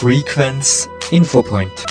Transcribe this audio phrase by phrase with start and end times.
[0.00, 1.84] Frequenz Infopoint.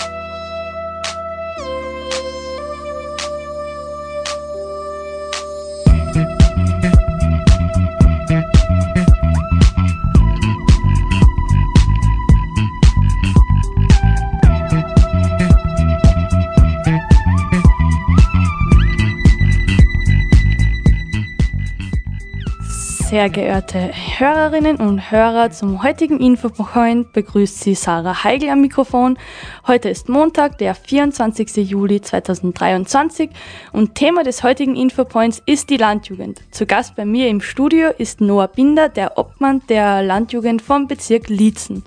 [23.18, 29.18] Sehr geehrte Hörerinnen und Hörer, zum heutigen Infopoint begrüßt Sie Sarah Heigl am Mikrofon.
[29.66, 31.68] Heute ist Montag, der 24.
[31.68, 33.32] Juli 2023
[33.74, 36.44] und Thema des heutigen Infopoints ist die Landjugend.
[36.52, 41.28] Zu Gast bei mir im Studio ist Noah Binder, der Obmann der Landjugend vom Bezirk
[41.28, 41.84] Liezen.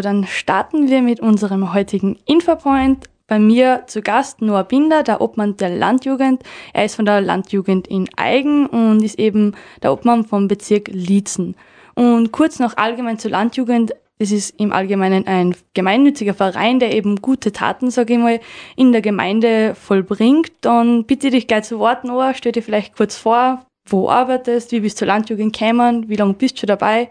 [0.00, 3.08] Dann starten wir mit unserem heutigen Infopoint.
[3.26, 6.42] Bei mir zu Gast Noah Binder, der Obmann der Landjugend.
[6.72, 11.54] Er ist von der Landjugend in Eigen und ist eben der Obmann vom Bezirk Liezen.
[11.94, 13.94] Und kurz noch allgemein zur Landjugend.
[14.18, 18.40] Es ist im Allgemeinen ein gemeinnütziger Verein, der eben gute Taten, sage ich mal,
[18.76, 20.50] in der Gemeinde vollbringt.
[20.62, 22.34] Dann bitte dich gleich zu Wort, Noah.
[22.34, 26.34] Stell dir vielleicht kurz vor, wo arbeitest, wie bist du zur Landjugend gekommen, wie lange
[26.34, 27.10] bist du dabei?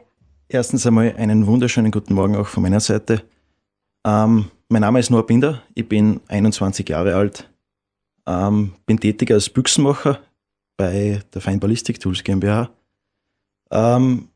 [0.49, 3.21] Erstens einmal einen wunderschönen guten Morgen auch von meiner Seite.
[4.05, 7.49] Ähm, mein Name ist Noah Binder, ich bin 21 Jahre alt,
[8.25, 10.21] ähm, bin tätig als Büchsenmacher
[10.77, 12.69] bei der Fein Ballistic Tools GmbH.
[13.71, 14.29] Ähm,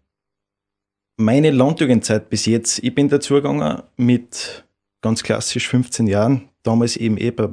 [1.15, 4.65] meine Landjugendzeit bis jetzt, ich bin dazugegangen mit
[4.99, 7.51] ganz klassisch 15 Jahren, damals eben eh bei,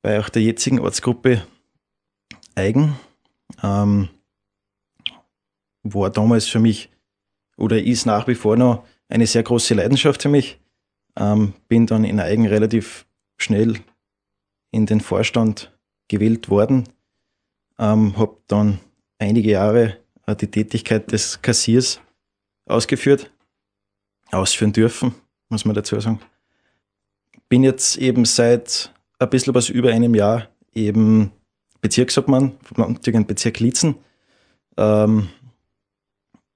[0.00, 1.46] bei auch der jetzigen Ortsgruppe
[2.54, 2.98] Eigen.
[3.62, 4.08] Ähm,
[5.82, 6.88] war damals für mich
[7.56, 10.60] oder ist nach wie vor noch eine sehr große Leidenschaft für mich.
[11.16, 13.06] Ähm, bin dann in Eigen relativ
[13.36, 13.78] schnell
[14.70, 15.72] in den Vorstand
[16.08, 16.84] gewählt worden.
[17.78, 18.80] Ähm, habe dann
[19.18, 22.00] einige Jahre äh, die Tätigkeit des Kassiers
[22.66, 23.30] ausgeführt,
[24.30, 25.14] ausführen dürfen,
[25.48, 26.20] muss man dazu sagen.
[27.48, 31.30] Bin jetzt eben seit ein bisschen was über einem Jahr eben
[31.80, 33.96] Bezirksobmann vom Landtügen Bezirk Liezen.
[34.76, 35.28] Ähm,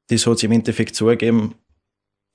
[0.08, 1.54] das hat sich im Endeffekt so ergeben,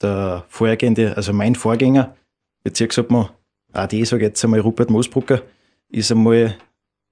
[0.01, 2.15] der vorhergehende, also mein Vorgänger,
[2.63, 3.29] Bezirksobmann
[3.73, 5.41] AD, sage ich jetzt einmal, Rupert Moosbrucker,
[5.89, 6.55] ist einmal,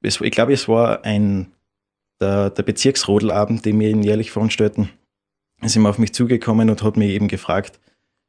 [0.03, 1.51] ich glaube, es war ein,
[2.19, 4.89] der, der Bezirksrodelabend, den wir ihn jährlich veranstalten,
[5.61, 7.79] ist immer auf mich zugekommen und hat mich eben gefragt,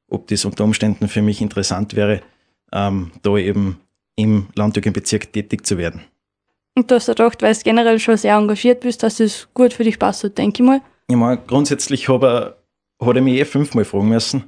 [0.08, 2.22] ob das unter Umständen für mich interessant wäre,
[2.72, 3.80] ähm, da eben
[4.16, 6.02] im Landjugendbezirk tätig zu werden.
[6.74, 9.84] Und du hast gedacht, weil du generell schon sehr engagiert bist, dass es gut für
[9.84, 10.80] dich passt, denke ich mal.
[11.12, 12.56] Ich meine, grundsätzlich habe
[12.98, 14.44] hat er mich eh fünfmal fragen müssen.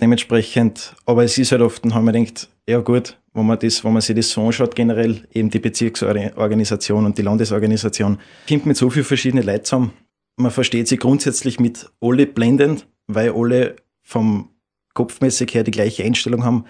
[0.00, 3.84] Dementsprechend, aber es ist halt oft, dann haben wir gedacht, ja gut, wenn man, das,
[3.84, 8.18] wenn man sich das so anschaut, generell eben die Bezirksorganisation und die Landesorganisation,
[8.48, 9.92] kommt mit so vielen verschiedenen Leuten zusammen.
[10.34, 14.48] Man versteht sich grundsätzlich mit alle blendend, weil alle vom
[14.94, 16.64] kopfmäßig her die gleiche Einstellung haben.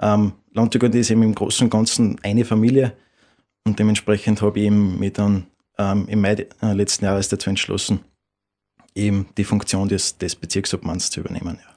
[0.00, 2.94] Ähm, Landjugend ist eben im Großen und Ganzen eine Familie
[3.66, 8.00] und dementsprechend habe ich eben mich dann ähm, im Mai äh, letzten Jahres dazu entschlossen,
[8.94, 11.58] eben die Funktion des, des Bezirksobmanns zu übernehmen.
[11.62, 11.70] Ja.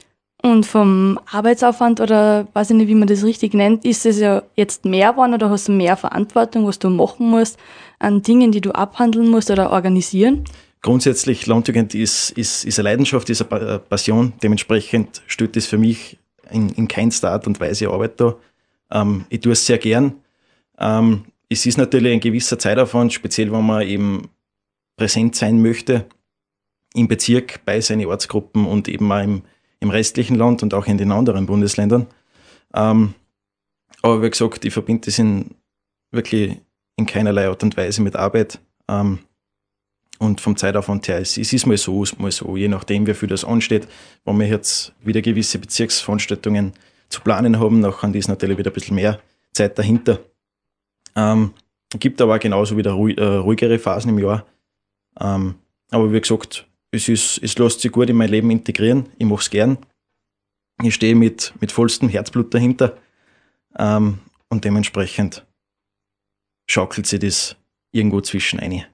[0.49, 4.43] Und vom Arbeitsaufwand oder weiß ich nicht, wie man das richtig nennt, ist es ja
[4.57, 7.57] jetzt mehr geworden oder hast du mehr Verantwortung, was du machen musst
[7.99, 10.43] an Dingen, die du abhandeln musst oder organisieren?
[10.81, 14.33] Grundsätzlich, Landjugend ist, ist, ist eine Leidenschaft, ist eine Passion.
[14.43, 16.17] Dementsprechend stellt das für mich
[16.51, 18.35] in, in keinster Art und Weise Arbeit da.
[18.91, 20.15] Ähm, ich tue es sehr gern.
[20.77, 24.29] Ähm, es ist natürlich ein gewisser Zeitaufwand, speziell wenn man eben
[24.97, 26.05] präsent sein möchte
[26.93, 29.43] im Bezirk bei seinen Ortsgruppen und eben auch im,
[29.79, 32.07] im restlichen Land und auch in den anderen Bundesländern.
[32.73, 33.13] Ähm,
[34.01, 35.51] aber wie gesagt, ich verbinde das in,
[36.11, 36.57] wirklich
[36.95, 38.59] in keinerlei Art und Weise mit Arbeit.
[38.87, 39.19] Ähm,
[40.19, 43.29] und vom Zeitaufwand her, es, es ist mal so, mal so, je nachdem, wie viel
[43.29, 43.87] das ansteht.
[44.23, 46.73] Wenn wir jetzt wieder gewisse Bezirksveranstaltungen
[47.09, 49.19] zu planen haben, dann ist natürlich wieder ein bisschen mehr
[49.51, 50.19] Zeit dahinter.
[51.15, 51.51] Ähm,
[51.99, 54.45] gibt aber genauso wieder ruhigere Phasen im Jahr.
[55.19, 55.55] Ähm,
[55.91, 59.07] aber wie gesagt, es, ist, es lässt sich gut in mein Leben integrieren.
[59.17, 59.77] Ich mache es gern.
[60.81, 62.97] Ich stehe mit, mit vollstem Herzblut dahinter.
[63.77, 64.19] Ähm,
[64.49, 65.45] und dementsprechend
[66.69, 67.55] schaukelt sich das
[67.91, 68.85] irgendwo zwischen ein.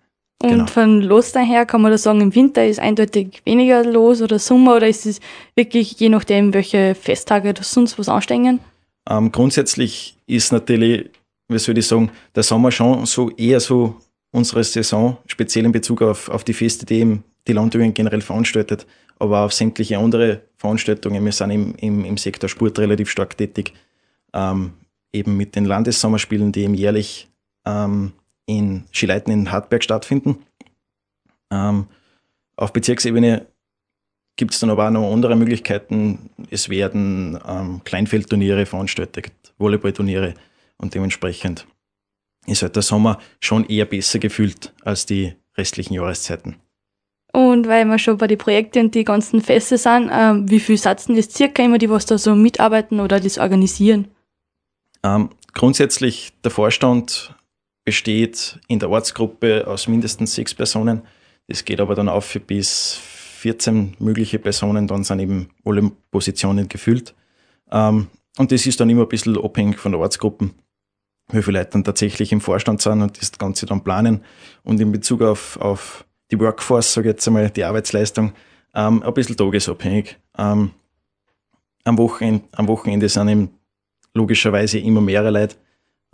[0.42, 0.68] Und Genau.
[0.68, 4.78] von Los daher kann man da sagen, im Winter ist eindeutig weniger los oder Sommer
[4.78, 5.20] oder ist es
[5.56, 8.62] wirklich je nachdem, welche Festtage oder sonst was anstehen?
[9.10, 11.10] Ähm, grundsätzlich ist natürlich,
[11.50, 13.98] wie soll ich sagen, der Sommer schon so eher so
[14.32, 18.86] unsere Saison, speziell in Bezug auf, auf die Feste, die eben die Landjugend generell veranstaltet,
[19.18, 21.24] aber auch auf sämtliche andere Veranstaltungen.
[21.24, 23.74] Wir sind im, im, im Sektor Sport relativ stark tätig,
[24.34, 24.74] ähm,
[25.12, 27.28] eben mit den Landessommerspielen, die eben jährlich
[27.66, 28.14] ähm,
[28.46, 30.38] in Schileiten in Hartberg stattfinden.
[31.52, 31.88] Ähm,
[32.56, 33.48] auf Bezirksebene
[34.36, 36.30] gibt es dann aber auch noch andere Möglichkeiten.
[36.50, 40.34] Es werden ähm, Kleinfeldturniere veranstaltet, Volleyballturniere
[40.78, 41.68] und dementsprechend
[42.46, 46.56] ist halt der Sommer schon eher besser gefühlt als die restlichen Jahreszeiten.
[47.32, 50.78] Und weil wir schon bei den Projekten und die ganzen Feste sind, ähm, wie viel
[50.78, 54.08] Satzen ist circa immer die, was da so mitarbeiten oder das organisieren?
[55.04, 57.36] Ähm, grundsätzlich der Vorstand
[57.86, 61.04] besteht in der Ortsgruppe aus mindestens sechs Personen.
[61.48, 63.00] Das geht aber dann auf bis
[63.40, 67.16] 14 mögliche Personen, dann sind eben alle Positionen gefüllt.
[67.72, 70.50] Ähm, und das ist dann immer ein bisschen abhängig von der Ortsgruppe,
[71.32, 74.24] wie viele Leute dann tatsächlich im Vorstand sind und das Ganze dann planen.
[74.64, 78.34] Und in Bezug auf, auf die Workforce, sage ich jetzt einmal, die Arbeitsleistung,
[78.76, 80.18] ähm, ein bisschen tagesabhängig.
[80.38, 80.72] Ähm,
[81.84, 83.50] am, Wochenende, am Wochenende sind eben
[84.14, 85.56] logischerweise immer mehrere Leute.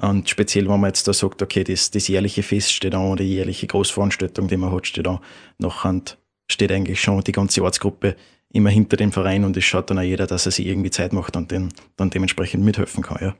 [0.01, 3.23] Und speziell, wenn man jetzt da sagt, okay, das, das jährliche Fest steht an oder
[3.23, 5.19] die jährliche Großveranstaltung, die man hat, steht an,
[5.57, 6.01] nachher
[6.49, 8.15] steht eigentlich schon die ganze Ortsgruppe
[8.51, 11.13] immer hinter dem Verein und es schaut dann auch jeder, dass er sich irgendwie Zeit
[11.13, 13.17] macht und den, dann dementsprechend mithelfen kann.
[13.21, 13.35] Ja.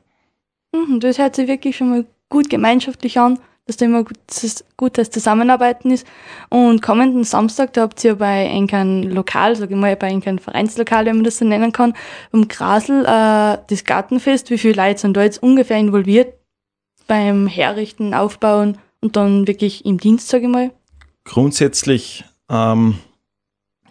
[0.78, 5.10] Mhm, das hört sich wirklich schon mal gut gemeinschaftlich an, dass da immer gutes, gutes
[5.10, 6.06] Zusammenarbeiten ist.
[6.48, 11.04] Und kommenden Samstag, da habt ihr bei einem Lokal, sag ich mal, bei einem Vereinslokal,
[11.04, 11.94] wenn man das so nennen kann,
[12.30, 14.50] beim Grasel äh, das Gartenfest.
[14.50, 16.34] Wie viele Leute sind da jetzt ungefähr involviert
[17.08, 20.70] beim Herrichten, Aufbauen und dann wirklich im Dienst, sag ich mal?
[21.24, 22.98] Grundsätzlich, ähm,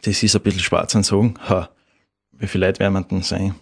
[0.03, 1.35] das ist ein bisschen schwarz zu sagen,
[2.31, 3.55] wie viele Leute werden denn sein?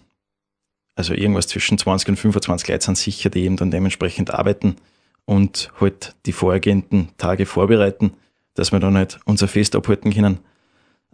[0.96, 4.76] Also irgendwas zwischen 20 und 25 Leute sind sicher, die eben dann dementsprechend arbeiten
[5.26, 8.12] und halt die vorhergehenden Tage vorbereiten,
[8.54, 10.38] dass wir dann halt unser Fest abhalten können.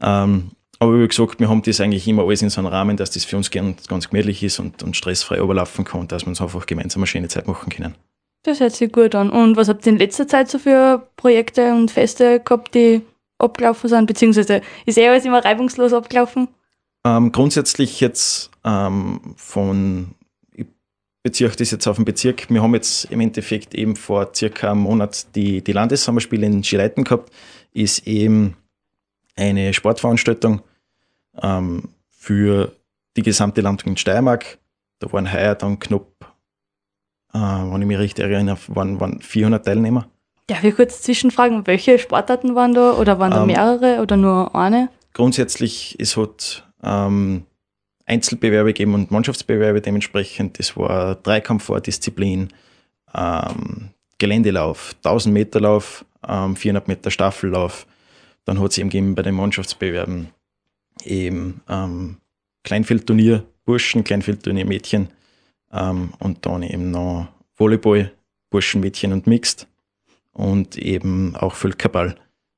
[0.00, 3.10] Ähm, aber wie gesagt, wir haben das eigentlich immer alles in so einem Rahmen, dass
[3.10, 6.28] das für uns ganz, ganz gemütlich ist und, und stressfrei überlaufen kann und dass wir
[6.28, 7.94] uns einfach gemeinsam eine schöne Zeit machen können.
[8.44, 9.28] Das hört sich gut an.
[9.28, 13.02] Und was habt ihr in letzter Zeit so für Projekte und Feste gehabt, die
[13.38, 14.06] abgelaufen sind?
[14.06, 16.48] Beziehungsweise ist eh alles immer reibungslos abgelaufen?
[17.04, 20.14] Ähm, grundsätzlich jetzt ähm, von,
[21.22, 24.80] beziehe das jetzt auf den Bezirk, wir haben jetzt im Endeffekt eben vor circa einem
[24.80, 27.30] Monat die, die Landessommerspiele in Schileiten gehabt,
[27.72, 28.56] ist eben
[29.36, 30.62] eine Sportveranstaltung
[31.42, 32.72] ähm, für
[33.16, 34.58] die gesamte Landjugend Steiermark.
[34.98, 36.06] Da waren heuer dann knapp,
[37.32, 40.08] äh, wenn ich mich richtig erinnere, waren, waren 400 Teilnehmer.
[40.46, 42.92] Darf ich kurz zwischenfragen, welche Sportarten waren da?
[42.94, 44.88] Oder waren da Ähm, mehrere oder nur eine?
[45.12, 47.44] grundsätzlich, es hat ähm,
[48.10, 50.58] Einzelbewerbe gegeben und Mannschaftsbewerbe dementsprechend.
[50.58, 52.48] Das war Dreikampf-Vordisziplin,
[53.14, 57.86] ähm, Geländelauf, 1000 Meter Lauf, ähm, 400 Meter Staffellauf.
[58.44, 60.30] Dann hat es eben gegeben bei den Mannschaftsbewerben
[61.04, 62.16] eben ähm,
[62.64, 65.08] Kleinfeldturnier Burschen, Kleinfeldturnier Mädchen
[65.72, 68.12] ähm, und dann eben noch Volleyball,
[68.50, 69.68] Burschen, Mädchen und Mixed
[70.32, 72.16] und eben auch Völkerball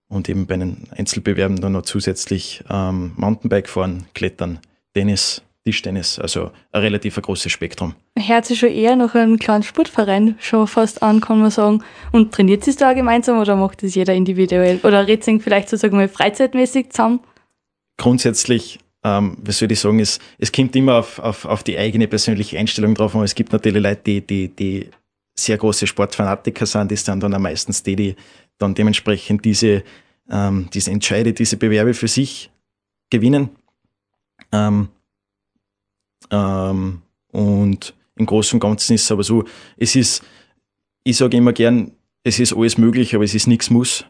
[0.09, 4.59] und eben bei den Einzelbewerben dann noch zusätzlich ähm, Mountainbike fahren, Klettern,
[4.95, 7.95] Tennis, Tischtennis, also ein relativ großes Spektrum.
[8.19, 11.85] Hört sich schon eher nach einem kleinen Sportverein schon fast an, kann man sagen.
[12.11, 14.81] Und trainiert sich da gemeinsam oder macht das jeder individuell?
[14.83, 17.21] Oder redet sich vielleicht sozusagen mal freizeitmäßig zusammen?
[17.97, 22.09] Grundsätzlich, ähm, was soll ich sagen, es, es kommt immer auf, auf, auf die eigene
[22.09, 23.23] persönliche Einstellung drauf an.
[23.23, 24.91] Es gibt natürlich Leute, die, die, die
[25.35, 28.17] sehr große Sportfanatiker sind, die sind dann auch meistens die, die
[28.59, 29.85] dann dementsprechend diese,
[30.31, 32.51] ähm, diese Entscheide, diese Bewerbe für sich
[33.11, 33.51] gewinnen.
[34.51, 34.89] Ähm,
[36.31, 39.45] ähm, und im Großen und Ganzen ist es aber so,
[39.77, 40.23] es ist,
[41.05, 41.93] ich sage immer gern,
[42.25, 44.05] es ist alles möglich, aber es ist nichts muss.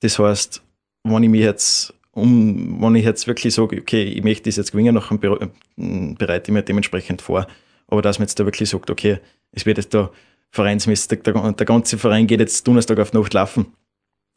[0.00, 0.62] Das heißt,
[1.04, 4.72] wenn ich mich jetzt um, wenn ich jetzt wirklich sage, okay, ich möchte das jetzt
[4.72, 7.46] gewinnen, dann m, bereite ich mir dementsprechend vor.
[7.86, 9.18] Aber dass man jetzt da wirklich sagt, okay,
[9.52, 10.10] es wird jetzt da
[10.50, 13.66] vereinsmäßig, der, der ganze Verein geht jetzt Donnerstag auf Nacht laufen,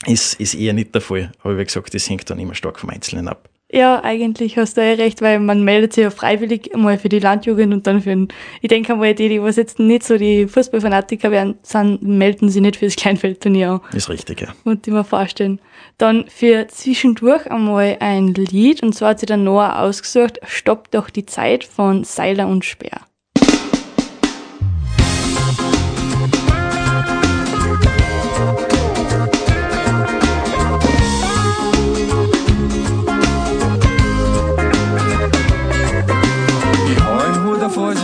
[0.05, 1.31] ist, ist eher nicht der Fall.
[1.39, 3.49] Aber wie gesagt, das hängt dann immer stark vom Einzelnen ab.
[3.73, 7.17] Ja, eigentlich hast du ja recht, weil man meldet sich ja freiwillig mal für die
[7.17, 8.27] Landjugend und dann für den,
[8.61, 12.61] ich denke mal, die, die was jetzt nicht so die Fußballfanatiker werden, sind, melden sich
[12.61, 13.81] nicht für das Kleinfeldturnier an.
[13.91, 14.49] Ist richtig, ja.
[14.63, 15.59] Und ich mir vorstellen.
[15.97, 21.09] Dann für zwischendurch einmal ein Lied und zwar hat sich der Noah ausgesucht, Stopp doch
[21.09, 23.01] die Zeit von Seiler und Speer.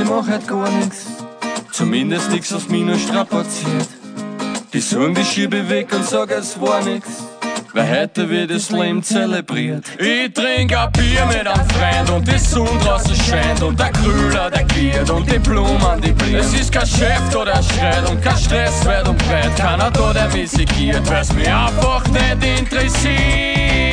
[0.09, 1.05] Mach halt gar nix.
[1.71, 3.87] Zumindest nix, was mich nur strapaziert.
[4.73, 7.07] Die sagen, die schiebe weg und sag, es war nix.
[7.73, 9.85] Weil heute wird das Leben zelebriert.
[9.99, 14.49] Ich trink ein Bier mit einem Freund und die Sonne draußen scheint und der Krüller,
[14.49, 16.35] der gliert und die Blumen, die blühen.
[16.35, 19.55] Es ist kein Chef, der schreit und kein Stress weit und breit.
[19.55, 23.89] Keiner da, der mich segiert, weil's mich einfach nicht interessiert.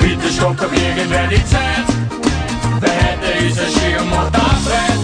[0.00, 0.75] Bitte stopp
[2.90, 5.00] hätte ist ein Schirm und Abbrett.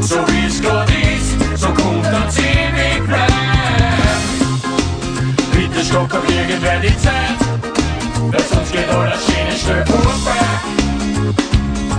[0.00, 3.32] So wie es gerade ist, so kommt dann ziemlich bleibt.
[5.52, 7.38] Bitte stopp doch irgendwer die Zeit.
[8.30, 10.46] Weil sonst geht alles Schiene Stück vorbei.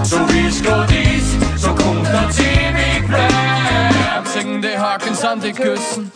[0.04, 4.28] So es gerade ist, so kommt dann ziemlich bleibt.
[4.34, 6.12] Singen die Haken sind die Küssen.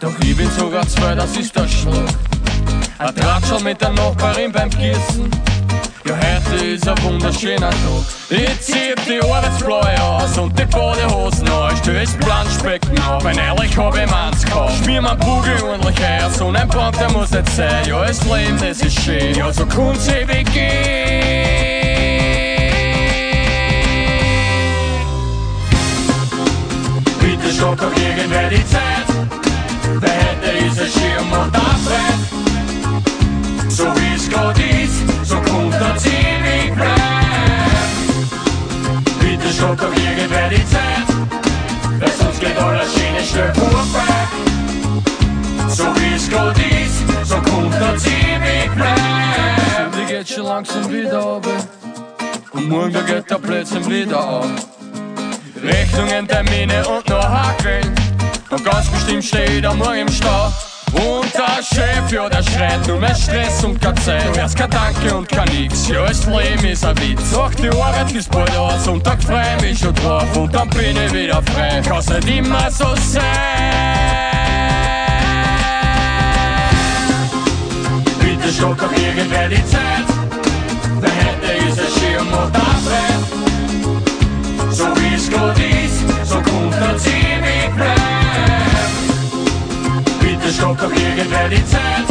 [0.00, 2.08] Doch ich bin sogar zwei, das ist der Schlag.
[2.98, 5.30] Ein Tratschel mit der Nachbarin beim Gießen.
[6.20, 8.04] Heute ist ein wunderschöner Tag.
[8.30, 11.76] Ich zieh die Arbeitsbläue aus und die Badehosen an.
[11.76, 14.82] Stell das Planschbecken auf, mein ehrlich hab ich meins gekauft.
[14.82, 17.86] Schmier mein Bugel ordentlich aus und ein Punk, der muss nicht sein.
[17.86, 19.34] Ja, das Leben, das ist schön.
[19.34, 21.76] Ja, so kann's ewig gehen.
[27.20, 29.06] Bitte stopp doch irgendwer die Zeit.
[30.00, 32.20] Wer hätte ist ein Schirm und Abbrett.
[33.68, 35.15] So wie es gerade ist,
[39.76, 41.06] Bitte stopp doch irgendwer die Zeit,
[41.98, 44.26] weil sonst geht alles Schiene schnell vorbei.
[45.68, 49.94] So wie es gerade ist, so kommt er ziemlich bleibt.
[49.98, 51.50] Die geht schon langsam wieder runter
[52.52, 54.46] und morgen da geht der Blödsinn wieder auf.
[55.62, 57.94] Rechnungen, Termine und noch Hakeln
[58.50, 60.52] und ganz bestimmt steht er morgen im Stau.
[60.96, 64.34] Und der Chef, ja, der schreit nur mehr Stress und keine Zeit.
[64.34, 67.36] Du hörst kein Danke und kein Nix, ja, das Leben ist ein Witz.
[67.38, 70.96] Ach, die Arbeit ist bald aus und da freu mich schon drauf und dann bin
[70.96, 71.82] ich wieder frei.
[71.86, 73.22] Kann's nicht immer so sein.
[78.20, 80.06] Bitte stopp doch irgendwer die Zeit.
[81.02, 83.36] Der hätte ist Schirm und Abbrett.
[84.70, 87.35] So wie es gerade ist, so kommt er ziemlich
[90.46, 92.06] Bitte stopp doch irgendwer die Zeit,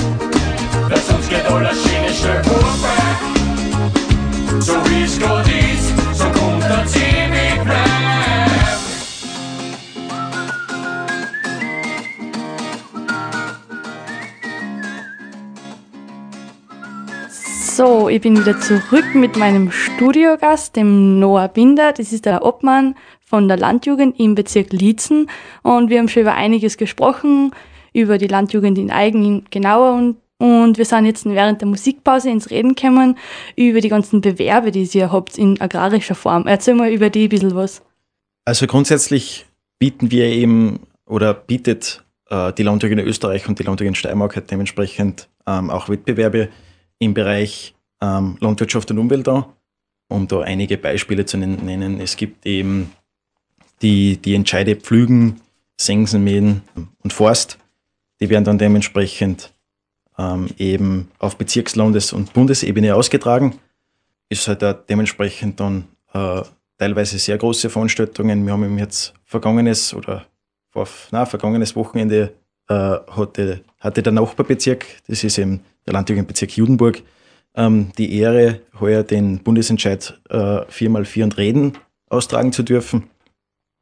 [0.90, 3.02] weil sonst geht alles Schiene schnell vorbei.
[4.60, 7.80] So wie es gerade ist, so kommt er ziemlich bleibt.
[17.40, 21.94] So, ich bin wieder zurück mit meinem Studiogast, dem Noah Binder.
[21.94, 25.30] Das ist der Obmann von der Landjugend im Bezirk Liezen.
[25.64, 27.54] Und wir haben schon über einiges gesprochen,
[27.96, 32.50] über die Landjugend in Eigen genauer und und wir sind jetzt während der Musikpause ins
[32.50, 33.18] Reden gekommen
[33.56, 36.46] über die ganzen Bewerbe, die ihr habt in agrarischer Form.
[36.46, 37.82] Erzähl mal über die ein bisschen was.
[38.44, 39.46] Also grundsätzlich
[39.80, 45.30] bieten wir eben oder bietet äh, die Landjugend Österreich und die Landjugend Steiermark halt dementsprechend
[45.48, 46.50] ähm, auch Wettbewerbe
[47.00, 49.46] im Bereich ähm, Landwirtschaft und Umwelt an.
[50.10, 52.00] Um da einige Beispiele zu nennen.
[52.02, 52.92] Es gibt eben
[53.82, 55.42] die, die Entscheide Pflügen,
[55.80, 56.62] Sensen, Mähen
[57.02, 57.58] und Forst
[58.26, 59.54] die werden dann dementsprechend
[60.18, 63.60] ähm, eben auf Bezirks-, Landes- und Bundesebene ausgetragen.
[64.30, 66.42] Ist halt auch dementsprechend dann äh,
[66.80, 68.44] teilweise sehr große Veranstaltungen.
[68.44, 70.26] Wir haben jetzt vergangenes oder
[70.72, 72.34] vor, na, vergangenes Wochenende
[72.68, 77.04] äh, hatte, hatte der Nachbarbezirk, das ist eben der Landjugendbezirk Judenburg,
[77.54, 81.78] ähm, die Ehre, heuer den Bundesentscheid äh, 4x4 und Reden
[82.10, 83.04] austragen zu dürfen.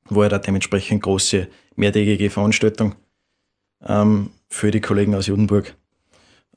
[0.10, 1.48] War ja da dementsprechend große
[1.78, 2.96] mehrtägige Veranstaltung
[3.88, 5.76] ähm, für die Kollegen aus Judenburg.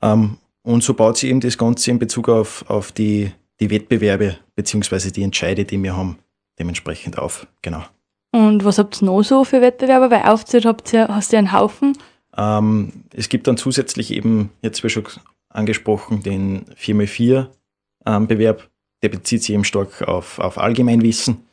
[0.02, 4.36] Ähm, und so baut sich eben das Ganze in Bezug auf, auf die, die Wettbewerbe
[4.54, 6.18] beziehungsweise die Entscheide, die wir haben,
[6.58, 7.46] dementsprechend auf.
[7.62, 7.84] Genau.
[8.32, 10.10] Und was habt ihr noch so für Wettbewerbe?
[10.10, 11.96] Weil aufzählt habt ihr, hast ihr einen Haufen.
[12.36, 15.04] Ähm, es gibt dann zusätzlich eben, jetzt wie schon
[15.48, 18.60] angesprochen, den 4x4-Bewerb.
[18.60, 18.68] Ähm,
[19.02, 21.46] der bezieht sich eben stark auf, auf Allgemeinwissen.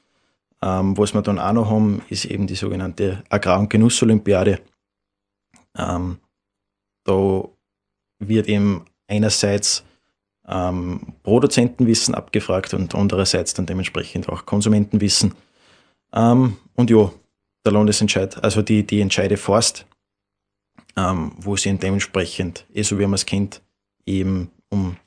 [0.61, 4.59] Ähm, was wir dann auch noch haben, ist eben die sogenannte Agrar- und Genussolympiade.
[5.77, 6.19] Ähm,
[7.05, 7.47] da
[8.19, 9.83] wird eben einerseits
[10.47, 15.35] ähm, Produzentenwissen abgefragt und andererseits dann dementsprechend auch Konsumentenwissen.
[16.13, 17.11] Ähm, und ja,
[17.65, 19.85] der Landesentscheid, also die, die Entscheide Forst,
[20.95, 23.61] ähm, wo es eben dementsprechend, eh so wie man es kennt,
[24.05, 24.97] eben um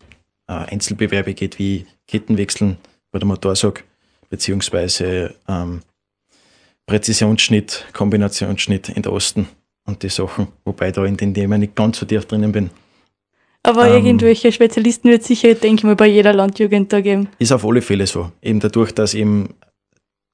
[0.49, 2.79] äh, Einzelbewerbe geht wie Kettenwechseln
[3.11, 3.85] bei der Motorsag,
[4.31, 5.83] beziehungsweise ähm,
[6.87, 9.49] Präzisionsschnitt, Kombinationsschnitt in der Osten
[9.87, 12.71] und die Sachen, wobei da in den Themen nicht ganz so tief drinnen bin.
[13.63, 17.29] Aber Ähm, irgendwelche Spezialisten wird es sicher, denke ich mal, bei jeder Landjugend da geben.
[17.39, 18.31] Ist auf alle Fälle so.
[18.41, 19.55] Eben dadurch, dass eben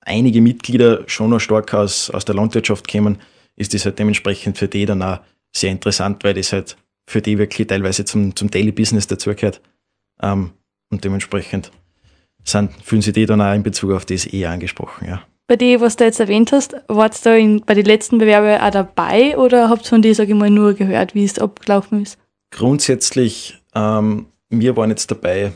[0.00, 3.18] einige Mitglieder schon noch stark aus, aus der Landwirtschaft kommen,
[3.56, 5.20] ist das halt dementsprechend für die dann auch
[5.54, 6.76] sehr interessant, weil das halt
[7.08, 9.60] für die wirklich teilweise zum, zum Daily Business dazugehört.
[10.20, 10.50] Ähm,
[10.90, 11.72] und dementsprechend
[12.44, 15.22] sind, fühlen sich die dann auch in Bezug auf das eher angesprochen, ja.
[15.46, 18.70] Bei dir, was du jetzt erwähnt hast, wart da in, bei den letzten Bewerben auch
[18.70, 22.18] dabei oder habt ihr von dir, sage ich mal, nur gehört, wie es abgelaufen ist?
[22.50, 25.52] Grundsätzlich, ähm, wir waren jetzt dabei,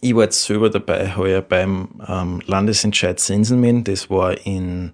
[0.00, 4.92] ich war jetzt selber dabei, heuer beim ähm, Landesentscheid Sensenmen, das war in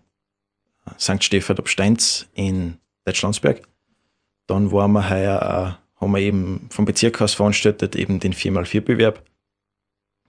[0.99, 1.23] St.
[1.23, 3.63] Stephan ob Steins in Deutschlandsberg.
[4.47, 9.23] Dann waren wir heuer, auch, haben wir eben vom Bezirk aus veranstaltet, eben den 4x4-Bewerb.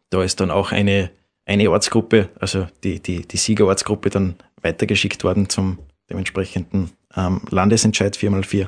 [0.10, 1.12] Da ist dann auch eine,
[1.46, 8.68] eine Ortsgruppe, also die, die, die Siegerortsgruppe dann weitergeschickt worden zum dementsprechenden ähm, Landesentscheid 4x4.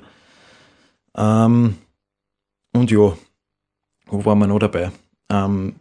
[1.16, 1.78] Ähm,
[2.74, 3.18] und ja,
[4.08, 4.92] wo waren wir noch dabei?
[5.30, 5.76] Ähm,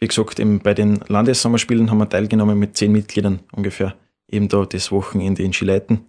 [0.00, 3.94] wie gesagt, eben bei den Landessommerspielen haben wir teilgenommen mit zehn Mitgliedern ungefähr.
[4.28, 6.06] Eben da das Wochenende in Schileiten.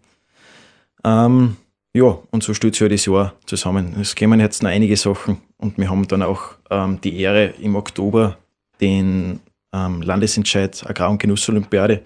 [1.04, 1.58] Ähm,
[1.94, 3.96] ja, und so sich ja das Jahr zusammen.
[4.00, 7.76] Es kämen jetzt noch einige Sachen und wir haben dann auch ähm, die Ehre im
[7.76, 8.38] Oktober
[8.80, 9.42] den
[9.74, 12.02] ähm, Landesentscheid Agrar- und Genussolympiade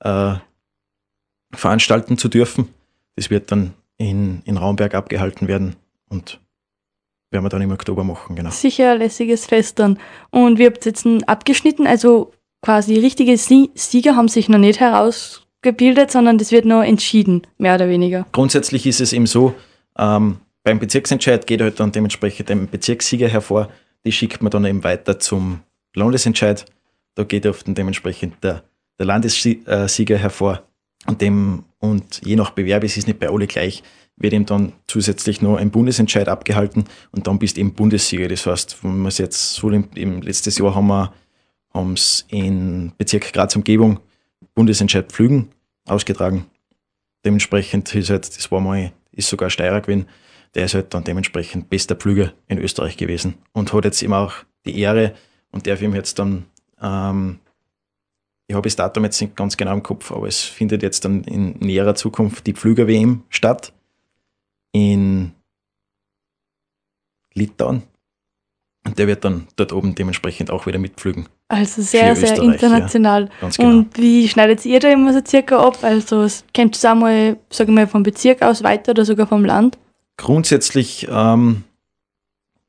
[0.00, 0.34] äh,
[1.52, 2.68] veranstalten zu dürfen.
[3.16, 5.76] Das wird dann in, in Raumberg abgehalten werden
[6.08, 6.40] und
[7.30, 8.50] werden wir dann im Oktober machen, genau.
[8.50, 9.98] Sicher ein lässiges Fest dann.
[10.30, 12.32] Und wir habt jetzt abgeschnitten, also
[12.62, 17.74] quasi richtige Sie Sieger haben sich noch nicht herausgebildet, sondern das wird noch entschieden, mehr
[17.74, 18.26] oder weniger.
[18.32, 19.54] Grundsätzlich ist es eben so,
[19.98, 23.68] ähm, beim Bezirksentscheid geht halt dann dementsprechend ein Bezirkssieger hervor.
[24.04, 25.60] Die schickt man dann eben weiter zum
[25.94, 26.66] Landesentscheid.
[27.16, 28.62] Da geht oft dementsprechend der,
[28.98, 30.62] der Landessieger hervor.
[31.06, 33.82] Und, dem, und je nach Bewerb, es ist nicht bei alle gleich,
[34.16, 38.28] wird eben dann zusätzlich noch ein Bundesentscheid abgehalten und dann bist du eben Bundessieger.
[38.28, 41.12] Das heißt, wenn man es jetzt so im, im letztes Jahr haben wir
[41.74, 44.00] haben es in Bezirk Graz Umgebung
[44.54, 45.50] Bundesentscheid Pflügen
[45.86, 46.46] ausgetragen.
[47.24, 50.06] Dementsprechend ist halt, das war mal, ist sogar Steirer gewesen,
[50.54, 54.34] der ist halt dann dementsprechend bester Pflüger in Österreich gewesen und hat jetzt immer auch
[54.64, 55.14] die Ehre
[55.50, 56.46] und darf ihm jetzt dann,
[56.80, 57.38] ähm,
[58.48, 61.24] ich habe das Datum jetzt nicht ganz genau im Kopf, aber es findet jetzt dann
[61.24, 63.72] in näherer Zukunft die Pflüger-WM statt
[64.72, 65.32] in
[67.34, 67.82] Litauen.
[68.86, 71.28] Und der wird dann dort oben dementsprechend auch wieder mitpflügen.
[71.48, 73.30] Also sehr, sehr international.
[73.40, 73.70] Ganz genau.
[73.70, 75.78] Und wie schneidet ihr da immer so circa ab?
[75.82, 79.26] Also es kommt es auch mal, sag ich mal, vom Bezirk aus weiter oder sogar
[79.26, 79.76] vom Land?
[80.16, 81.64] Grundsätzlich ähm,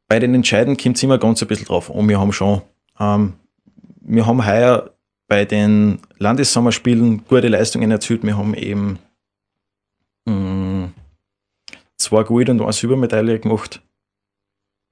[0.08, 2.10] bei den Entscheiden kommt es immer ganz ein bisschen drauf an.
[2.10, 2.62] Wir haben schon,
[3.00, 3.34] ähm,
[4.08, 4.92] wir haben heuer
[5.28, 8.24] bei den Landessommerspielen gute Leistungen erzielt.
[8.24, 9.00] Wir haben eben
[10.26, 10.90] mh,
[11.98, 13.82] zwei Gold und eine Silbermedaille gemacht.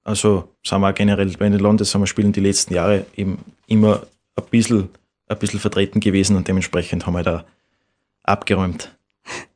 [0.03, 4.03] Also sind wir auch generell bei den Landessommerspielen die letzten Jahre eben immer
[4.35, 4.89] ein bisschen,
[5.27, 7.45] ein bisschen vertreten gewesen und dementsprechend haben wir da
[8.23, 8.91] abgeräumt.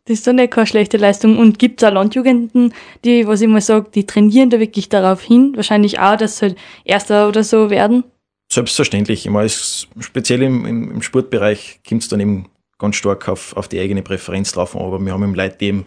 [0.06, 1.38] Das ist doch nicht keine schlechte Leistung.
[1.38, 2.74] Und gibt es auch Landjugenden,
[3.06, 5.52] die, was ich mal sage, die trainieren da wirklich darauf hin?
[5.56, 8.06] Wahrscheinlich auch, dass sie halt Erster oder so werden.
[8.52, 9.26] Selbstverständlich.
[9.26, 13.68] Ich meine, es, speziell im, im, Sportbereich kommt es dann eben ganz stark auf, auf
[13.68, 14.76] die eigene Präferenz drauf.
[14.76, 15.86] Aber wir haben im die eben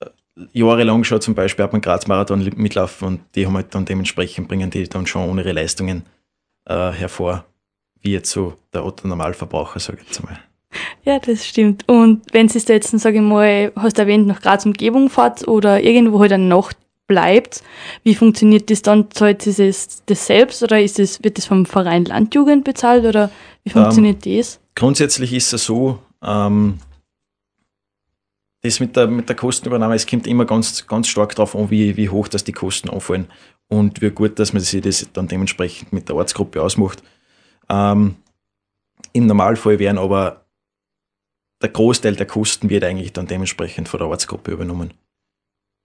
[0.00, 0.06] äh,
[0.52, 4.70] jahrelang schon zum Beispiel hat man Graz-Marathon mitlaufen und die haben halt dann dementsprechend bringen
[4.70, 6.04] die dann schon ohne Leistungen
[6.66, 7.46] äh, hervor,
[8.02, 10.38] wie jetzt so der Otto Normalverbraucher, sage ich jetzt mal.
[11.04, 11.88] Ja, das stimmt.
[11.88, 15.80] Und wenn es jetzt, sage ich mal, hast du erwähnt, nach Graz Umgebung fahrt oder
[15.82, 16.76] irgendwo halt eine Nacht
[17.10, 17.64] bleibt,
[18.04, 19.10] wie funktioniert das dann?
[19.10, 23.30] Zahlt ihr das, das selbst oder ist das, wird das vom Verein Landjugend bezahlt oder
[23.64, 24.60] wie funktioniert das?
[24.76, 26.78] Grundsätzlich ist es so, ähm,
[28.62, 31.96] das mit der, mit der Kostenübernahme, es kommt immer ganz, ganz stark darauf an, wie,
[31.96, 33.26] wie hoch das die Kosten anfallen
[33.68, 37.02] und wie gut, dass man sich das dann dementsprechend mit der Ortsgruppe ausmacht.
[37.68, 38.14] Ähm,
[39.12, 40.44] Im Normalfall werden aber
[41.60, 44.94] der Großteil der Kosten wird eigentlich dann dementsprechend von der Ortsgruppe übernommen.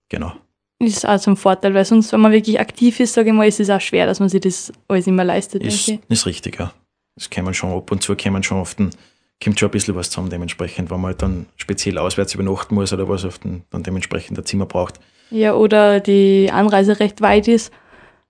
[0.10, 0.34] Genau.
[0.80, 3.60] Ist auch zum Vorteil, weil sonst, wenn man wirklich aktiv ist, sage ich mal, ist
[3.60, 6.74] es auch schwer, dass man sich das alles immer leistet, Ist, ist richtig, ja.
[7.16, 9.96] Das kann man schon ab und zu, kann man schon oft, kommt schon ein bisschen
[9.96, 13.64] was zusammen dementsprechend, wenn man halt dann speziell auswärts übernachten muss oder was auf den,
[13.70, 17.72] dann dementsprechend ein Zimmer braucht, Ja, oder die Anreise recht weit ist.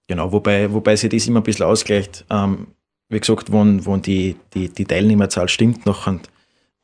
[0.08, 2.26] Genau, wobei, wobei sich das immer ein bisschen ausgleicht.
[2.30, 2.68] Ähm,
[3.10, 6.30] wie gesagt, wenn, wenn die, die, die Teilnehmerzahl stimmt noch und,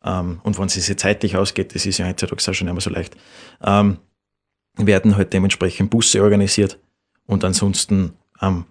[0.04, 2.82] ähm, und wenn sie sich zeitlich ausgeht, das ist ja heutzutage auch schon nicht mehr
[2.82, 3.16] so leicht,
[3.64, 3.98] ähm,
[4.88, 6.80] werden halt dementsprechend Busse organisiert
[7.26, 8.66] und ansonsten ähm,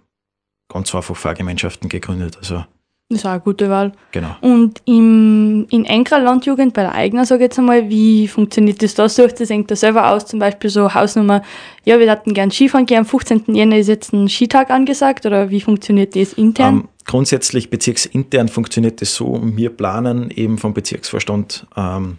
[0.68, 2.36] ganz einfach Fahrgemeinschaften gegründet.
[2.38, 2.64] Also
[3.08, 3.92] Das ist auch eine gute Wahl.
[4.12, 4.36] genau.
[4.40, 8.94] Und im, in engerer Landjugend, bei der eigenen, sage ich jetzt einmal, wie funktioniert das
[8.94, 9.08] da?
[9.08, 11.42] Sucht das hängt da selber aus, zum Beispiel so Hausnummer,
[11.84, 13.54] ja, wir hätten gern Skifahren gehen, am 15.
[13.54, 16.74] Jänner ist jetzt ein Skitag angesagt, oder wie funktioniert das intern?
[16.74, 22.18] Ähm, grundsätzlich bezirksintern funktioniert es so, wir planen eben vom Bezirksvorstand ähm,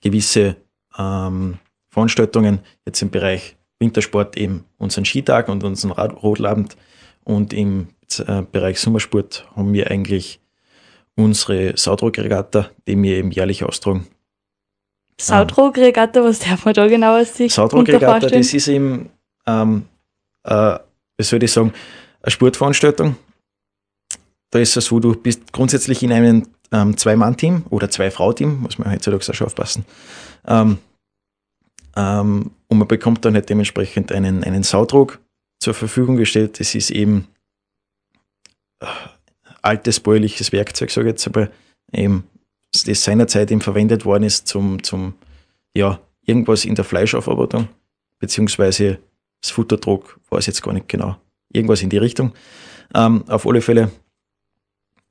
[0.00, 0.56] gewisse
[0.98, 1.58] ähm,
[1.92, 6.76] Veranstaltungen, jetzt im Bereich Wintersport eben unseren Skitag und unseren Rad Rodlabend
[7.22, 10.40] und im äh, Bereich Sommersport haben wir eigentlich
[11.16, 14.06] unsere Saudruckregatta, die wir eben jährlich austragen.
[15.20, 18.00] Sautrog-Regatta, was darf man da genau aus sich vorstellen?
[18.00, 19.10] das ist eben,
[19.46, 19.84] ähm,
[20.44, 20.78] äh,
[21.18, 21.74] wie soll ich sagen,
[22.22, 23.16] eine Sportveranstaltung.
[24.50, 28.90] Da ist es so, du bist grundsätzlich in einem ähm, Zwei-Mann-Team oder Zwei-Frau-Team, muss man
[28.90, 29.84] heutzutage auch schon aufpassen.
[30.46, 30.78] Ähm,
[31.96, 35.20] ähm, und man bekommt dann halt dementsprechend einen, einen Sautrog
[35.60, 36.58] zur Verfügung gestellt.
[36.58, 37.28] Das ist eben
[38.80, 38.86] äh,
[39.62, 41.50] altes bäuerliches Werkzeug, sage ich jetzt aber,
[41.92, 42.24] eben,
[42.72, 45.14] das seinerzeit eben verwendet worden ist zum, zum
[45.76, 47.68] ja, irgendwas in der Fleischaufarbeitung,
[48.18, 48.98] beziehungsweise
[49.40, 51.16] das Futterdruck, weiß jetzt gar nicht genau.
[51.52, 52.32] Irgendwas in die Richtung.
[52.94, 53.90] Ähm, auf alle Fälle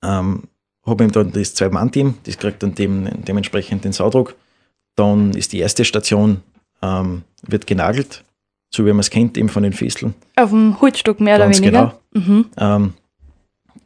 [0.04, 0.44] ähm,
[0.86, 4.36] habe ich dann das Zwei-Mann-Team, das kriegt dann dem, dementsprechend den Saudruck.
[4.96, 6.41] Dann ist die erste Station,
[6.82, 8.24] ähm, wird genagelt,
[8.74, 10.13] so wie man es kennt, eben von den Fesseln.
[10.36, 12.00] Auf dem Holzstock mehr Ganz oder weniger.
[12.13, 12.46] Mhm.
[12.58, 12.94] Ähm,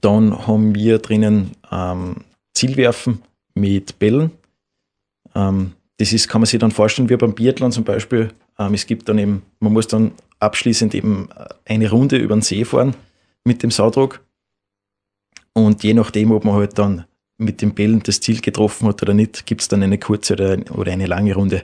[0.01, 2.17] dann haben wir drinnen ähm,
[2.53, 3.21] Zielwerfen
[3.53, 4.31] mit Bällen.
[5.34, 8.31] Ähm, das ist, kann man sich dann vorstellen, wie beim Biathlon zum Beispiel.
[8.60, 12.41] Ähm, es gibt dann eben, man muss dann abschließend eben äh, eine Runde über den
[12.41, 12.95] See fahren
[13.43, 14.21] mit dem Saudruck.
[15.53, 17.05] Und je nachdem, ob man halt dann
[17.38, 20.58] mit den Bällen das Ziel getroffen hat oder nicht, gibt es dann eine kurze oder,
[20.71, 21.63] oder eine lange Runde.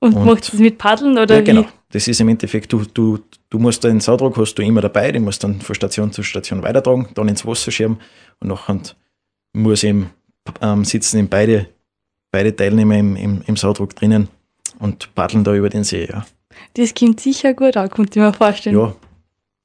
[0.00, 1.62] Und, Und- macht es mit Paddeln oder ja, genau.
[1.62, 1.68] wie?
[1.90, 3.18] Das ist im Endeffekt, du, du,
[3.50, 6.62] du musst den Saudruck hast du immer dabei, den musst dann von Station zu Station
[6.62, 8.00] weitertragen, dann ins Wasser schirmen
[8.40, 8.80] und nachher
[9.52, 10.10] muss eben
[10.60, 11.68] ähm, sitzen eben beide,
[12.32, 14.28] beide Teilnehmer im, im, im Saudruck drinnen
[14.80, 16.06] und paddeln da über den See.
[16.10, 16.26] Ja,
[16.74, 18.76] Das kommt sicher gut an, könnte ich mir vorstellen.
[18.78, 18.94] ja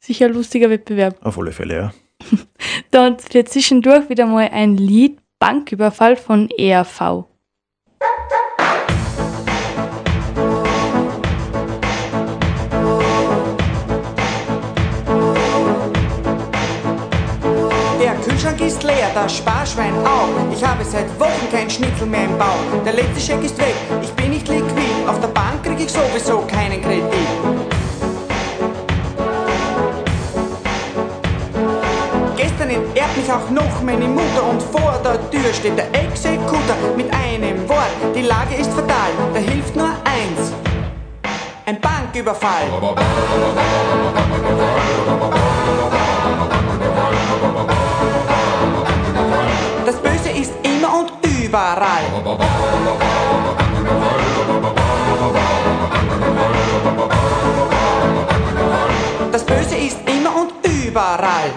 [0.02, 1.18] Sicher ein lustiger Wettbewerb.
[1.26, 1.94] auf alle Fälle, ja.
[2.92, 7.26] Dann für zwischendurch wieder mal ein Lied, Banküberfall von ERV.
[18.40, 20.30] Kühlschrank ist leer, das Sparschwein auch.
[20.54, 22.56] Ich habe seit Wochen kein Schnitzel mehr im Bauch.
[22.86, 25.06] Der letzte Scheck ist weg, ich bin nicht liquid.
[25.06, 27.04] Auf der Bank krieg ich sowieso keinen Kredit.
[32.38, 37.14] Gestern entehrt mich auch noch meine Mutter und vor der Tür steht der Exekutor mit
[37.14, 38.16] einem Wort.
[38.16, 40.54] Die Lage ist fatal, da hilft nur eins.
[41.66, 42.70] Ein Banküberfall.
[51.50, 52.04] Überall.
[59.32, 61.50] Das Böse ist immer und überall.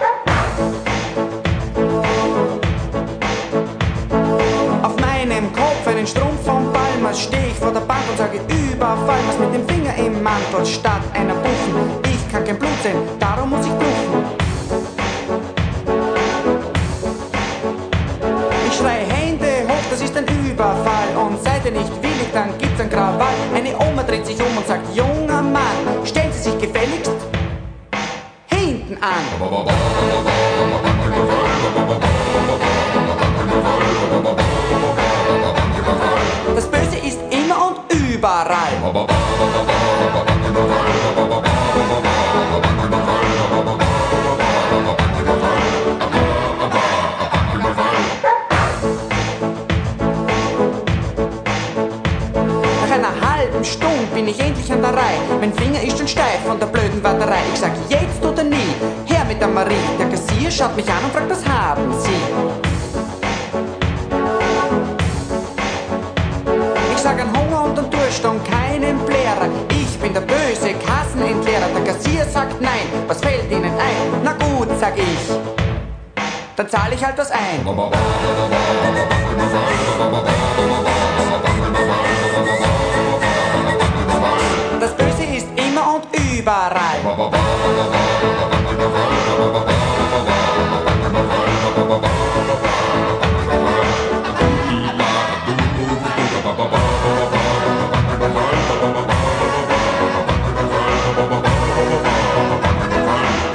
[4.81, 9.19] Auf meinem Kopf einen Strumpf von Palmas steh ich vor der Bank und sage Überfall,
[9.27, 12.01] was mit dem Finger im Mantel statt einer Buffen.
[12.05, 14.52] Ich kann kein Blut sehen, darum muss ich bluffen.
[23.75, 27.11] Oma dreht sich um und sagt, junger Mann, stellen Sie sich gefälligst
[28.47, 29.23] hinten an.
[36.55, 39.72] Das Böse ist immer und überall.
[53.53, 55.19] Halben Stunde bin ich endlich an der Reihe.
[55.39, 57.41] Mein Finger ist schon steif von der blöden Warterei.
[57.53, 58.73] Ich sag jetzt oder nie,
[59.05, 59.75] her mit der Marie.
[59.99, 62.09] Der Kassier schaut mich an und fragt, was haben Sie?
[66.95, 69.49] Ich sag an Hunger und an Durst und keinen Blärer.
[69.69, 71.67] Ich bin der böse Kassenentleerer.
[71.75, 74.21] Der Kassier sagt nein, was fällt Ihnen ein?
[74.23, 75.29] Na gut, sag ich.
[76.55, 77.65] Dann zahle ich halt was ein.
[86.43, 86.99] Überall.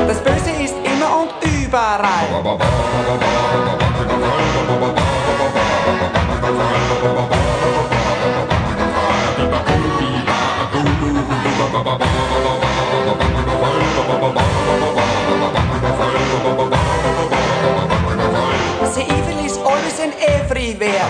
[0.07, 0.51] Das Böse
[0.85, 1.09] immer.
[11.79, 11.85] The
[19.07, 21.09] evil is always and everywhere.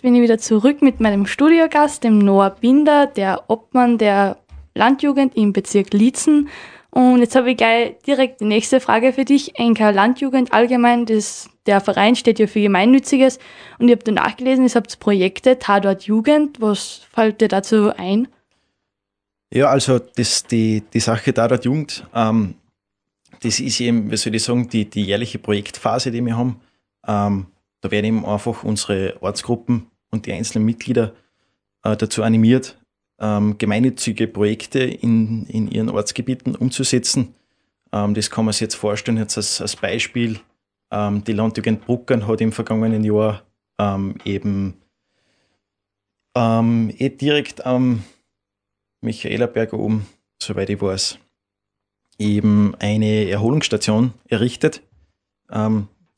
[0.00, 4.38] Jetzt bin ich wieder zurück mit meinem Studiogast, dem Noah Binder, der Obmann der
[4.74, 6.48] Landjugend im Bezirk Liezen.
[6.88, 9.58] Und jetzt habe ich gleich direkt die nächste Frage für dich.
[9.58, 13.38] Enka Landjugend allgemein, das, der Verein steht ja für Gemeinnütziges.
[13.78, 16.62] Und ich habe da nachgelesen, ihr habt Projekte, Tatort Jugend.
[16.62, 18.26] Was fällt dir dazu ein?
[19.52, 22.54] Ja, also das, die, die Sache da dort Jugend, ähm,
[23.42, 26.58] das ist eben, wie soll ich sagen, die, die jährliche Projektphase, die wir haben.
[27.06, 27.46] Ähm,
[27.80, 31.14] da werden eben einfach unsere Ortsgruppen und die einzelnen Mitglieder
[31.82, 32.78] äh, dazu animiert,
[33.18, 37.34] ähm, gemeinnützige Projekte in, in ihren Ortsgebieten umzusetzen.
[37.92, 40.40] Ähm, das kann man sich jetzt vorstellen, jetzt als, als Beispiel.
[40.90, 43.42] Ähm, die Landjugend Bruckern hat im vergangenen Jahr
[43.78, 44.74] ähm, eben
[46.36, 48.04] ähm, eh direkt am
[49.00, 50.06] Michaelerberg oben,
[50.40, 51.18] soweit ich weiß,
[52.18, 54.82] eben eine Erholungsstation errichtet.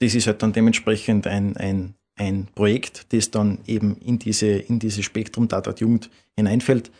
[0.02, 4.46] Ähm, das ist halt dann dementsprechend ein, ein, ein Projekt, das dann eben in diese,
[4.46, 6.90] in dieses Spektrum Tatort Jugend hineinfällt.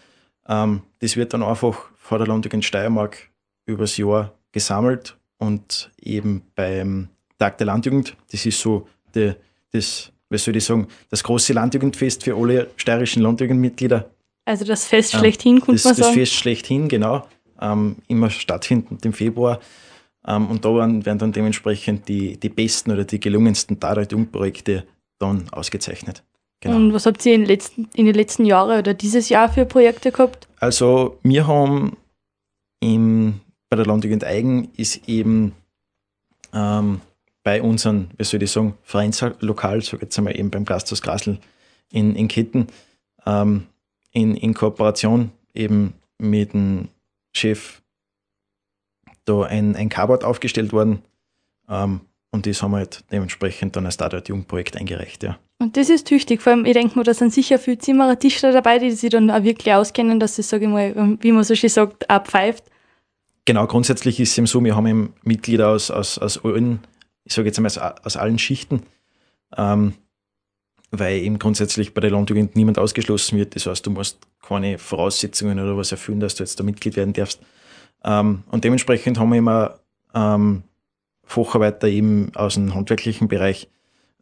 [0.49, 3.31] Ähm, das wird dann einfach vor der Landjugend Steiermark
[3.67, 9.37] übers Jahr gesammelt und eben beim Tag der Landjugend, das ist so der,
[9.73, 14.11] das, was soll ich sagen, das große Landjugendfest für alle steirischen Landjugendmitglieder,
[14.45, 16.19] Also das Fest schlechthin, könnte das, man das sagen.
[16.19, 17.27] Fest schlechthin, genau.
[17.61, 19.61] Ähm, immer stattfindend im Februar.
[20.27, 24.85] Ähm, und da werden, dann dementsprechend die, die besten oder die gelungensten Tatort-Jugendprojekte
[25.19, 26.23] dann ausgezeichnet.
[26.61, 26.77] Genau.
[26.77, 29.67] Und was habt ihr in, den letzten, in den letzten Jahren oder dieses Jahr für
[29.67, 30.47] Projekte gehabt?
[30.61, 31.97] Also wir haben
[32.81, 35.53] im, bei der Landjugend Eigen ist eben
[36.53, 37.01] ähm,
[37.43, 41.39] bei unseren, wie soll ich sagen, Vereinslokal, so jetzt einmal eben beim Gasthaus Grasl
[41.91, 42.69] in, in Ketten,
[43.27, 43.67] ähm,
[44.13, 46.89] in, in Kooperation eben mit dem
[47.35, 47.82] Chef
[49.25, 51.03] da ein, ein Carboard aufgestellt worden
[51.69, 55.39] ähm, und das haben wir halt dementsprechend dann als Tatort Jugendprojekt eingereicht, ja.
[55.59, 56.41] Und das ist tüchtig.
[56.41, 59.31] Vor allem, ich denke mir, da sind sicher viele Zimmerer, Tischler dabei, die sich dann
[59.31, 62.65] auch wirklich auskennen, dass sie, sage ich mal, wie man so schön sagt, abpfeift.
[63.45, 66.81] Genau, grundsätzlich ist es eben so, wir haben eben Mitglieder aus, aus, aus allen,
[67.25, 68.83] ich sage jetzt einmal aus, aus allen Schichten,
[69.57, 69.95] ähm,
[70.91, 73.55] weil eben grundsätzlich bei der Landjugend niemand ausgeschlossen wird.
[73.55, 77.13] Das heißt, du musst keine Voraussetzungen oder was erfüllen, dass du jetzt da Mitglied werden
[77.13, 77.41] darfst.
[78.05, 79.79] Ähm, und dementsprechend haben wir immer
[80.15, 80.63] ähm,
[81.25, 83.69] Facharbeiter eben aus dem handwerklichen Bereich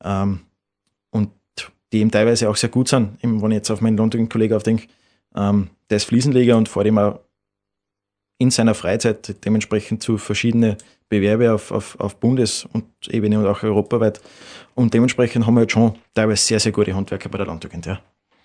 [0.04, 0.40] ähm,
[1.10, 1.30] und
[1.92, 3.22] die eben teilweise auch sehr gut sind.
[3.22, 4.86] Eben, wenn ich jetzt auf meinen Landjugendkollegen aufdenke,
[5.34, 7.20] ähm, der ist Fliesenleger und vor dem auch
[8.38, 10.78] in seiner Freizeit dementsprechend zu verschiedene
[11.10, 14.20] Bewerbe auf, auf, auf Bundes- und Ebene und auch europaweit.
[14.74, 17.84] Und dementsprechend haben wir jetzt schon teilweise sehr, sehr gute Handwerker bei der Landjugend.
[17.84, 18.00] Ja.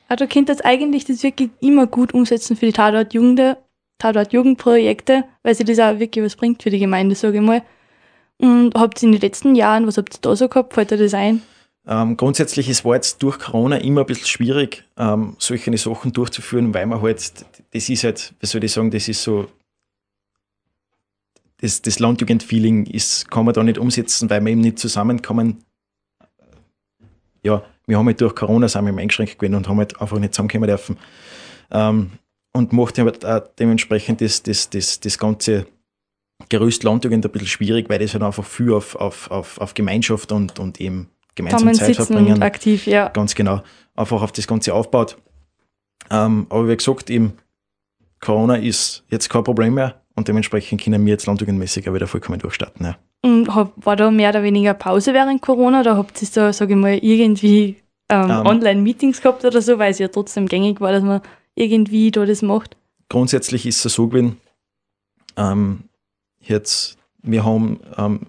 [0.09, 3.57] Also könnt ihr eigentlich das wirklich immer gut umsetzen für die Tatort-Jugend,
[3.97, 7.63] Tatort-Jugendprojekte, weil sie das auch wirklich was bringt für die Gemeinde, sage ich mal.
[8.37, 10.73] Und habt ihr in den letzten Jahren, was habt ihr da so gehabt?
[10.73, 11.41] Fällt dir das ein?
[11.87, 16.73] Ähm, grundsätzlich, es war jetzt durch Corona immer ein bisschen schwierig, ähm, solche Sachen durchzuführen,
[16.73, 19.47] weil man halt, das ist halt, wie soll ich sagen, das ist so,
[21.61, 25.63] das, das Landjugend-Feeling ist, kann man da nicht umsetzen, weil wir eben nicht zusammenkommen.
[27.43, 30.33] Ja, wir haben halt durch Corona sind wir eingeschränkt gewesen und haben halt einfach nicht
[30.33, 30.97] zusammenkommen dürfen.
[31.71, 32.11] Ähm,
[32.55, 35.65] und macht auch dementsprechend das, das, das, das ganze
[36.49, 40.31] Gerüst Landjugend ein bisschen schwierig, weil das halt einfach viel auf, auf, auf, auf Gemeinschaft
[40.31, 43.09] und, und eben gemeinsam Zeit verbringen aktiv, ja.
[43.09, 43.61] ganz genau,
[43.95, 45.17] einfach auf das Ganze aufbaut.
[46.09, 47.33] Ähm, aber wie gesagt, eben
[48.21, 52.39] Corona ist jetzt kein Problem mehr und dementsprechend können wir jetzt landjugendmäßig auch wieder vollkommen
[52.39, 52.85] durchstarten.
[52.85, 52.97] Ja.
[53.21, 56.79] Und war da mehr oder weniger Pause während Corona oder habt ihr da, sage ich
[56.79, 57.77] mal, irgendwie
[58.09, 58.45] ähm, Ähm.
[58.45, 61.21] Online-Meetings gehabt oder so, weil es ja trotzdem gängig war, dass man
[61.55, 62.77] irgendwie da das macht?
[63.09, 64.37] Grundsätzlich ist es so gewesen,
[65.37, 65.89] Ähm,
[66.39, 68.21] jetzt, wir haben, ähm,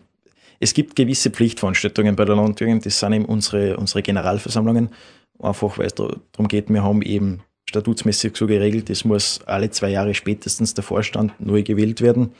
[0.58, 4.90] es gibt gewisse Pflichtveranstaltungen bei der Landjugend, das sind eben unsere, unsere Generalversammlungen,
[5.38, 9.90] einfach weil es darum geht, wir haben eben statutsmäßig so geregelt, es muss alle zwei
[9.90, 12.32] Jahre spätestens der Vorstand neu gewählt werden.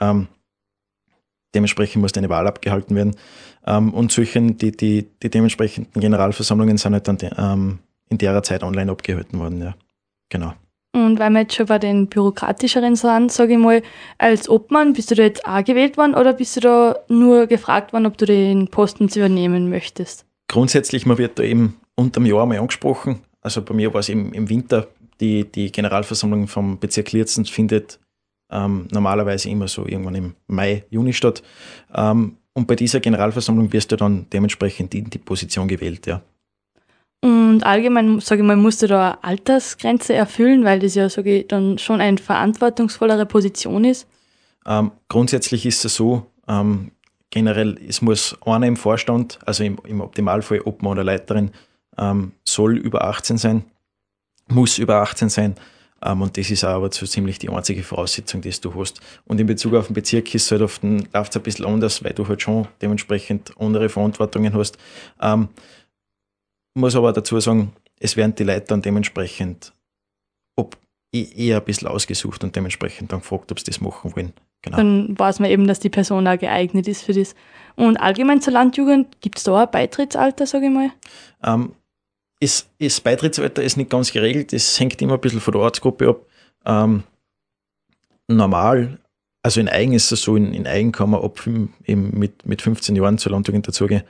[0.00, 0.28] Ähm,
[1.54, 3.16] dementsprechend muss eine Wahl abgehalten werden.
[3.66, 8.42] Ähm, und solchen, die, die, die dementsprechenden Generalversammlungen sind halt dann de, ähm, in der
[8.42, 9.74] Zeit online abgehalten worden, ja.
[10.30, 10.54] Genau.
[10.92, 13.82] Und weil wir jetzt schon bei den bürokratischeren sind, sage ich mal,
[14.18, 17.92] als Obmann, bist du da jetzt auch gewählt worden oder bist du da nur gefragt
[17.92, 20.26] worden, ob du den Posten übernehmen möchtest?
[20.48, 23.20] Grundsätzlich, man wird da eben unterm Jahr mal angesprochen.
[23.40, 24.88] Also bei mir war es eben im Winter,
[25.20, 28.00] die, die Generalversammlung vom Bezirk Lierzen findet
[28.50, 31.42] ähm, normalerweise immer so irgendwann im Mai, Juni statt.
[31.94, 36.20] Ähm, und bei dieser Generalversammlung wirst du dann dementsprechend in die Position gewählt, ja.
[37.22, 41.40] Und allgemein, sage ich mal, musst du da eine Altersgrenze erfüllen, weil das ja, sage
[41.40, 44.06] ich, dann schon eine verantwortungsvollere Position ist?
[44.66, 46.92] Ähm, grundsätzlich ist es so, ähm,
[47.30, 51.50] generell, es muss einer im Vorstand, also im, im Optimalfall Obmann oder Leiterin,
[51.98, 53.64] ähm, soll über 18 sein,
[54.48, 55.54] muss über 18 sein.
[56.02, 59.00] Ähm, und das ist aber so ziemlich die einzige Voraussetzung, die du hast.
[59.26, 62.14] Und in Bezug auf den Bezirk ist es halt oft läuft ein bisschen anders, weil
[62.14, 64.78] du halt schon dementsprechend andere Verantwortungen hast.
[66.74, 69.72] Muss aber dazu sagen, es werden die Leute dann dementsprechend
[70.56, 70.76] ob
[71.12, 74.32] eher ein bisschen ausgesucht und dementsprechend dann gefragt, ob sie das machen wollen.
[74.62, 74.76] Genau.
[74.76, 77.34] Dann weiß man eben, dass die Person auch geeignet ist für das.
[77.76, 80.90] Und allgemein zur Landjugend, gibt es da ein Beitrittsalter, sage ich mal?
[81.42, 81.72] Ähm,
[82.40, 86.08] ist, ist Beitrittsalter ist nicht ganz geregelt, es hängt immer ein bisschen von der Ortsgruppe
[86.08, 86.26] ab.
[86.66, 87.02] Ähm,
[88.28, 88.98] normal,
[89.42, 92.62] also in Eigen ist es so, in, in Eigen kann man ab eben mit, mit
[92.62, 94.02] 15 Jahren zur Landjugend dazugehen.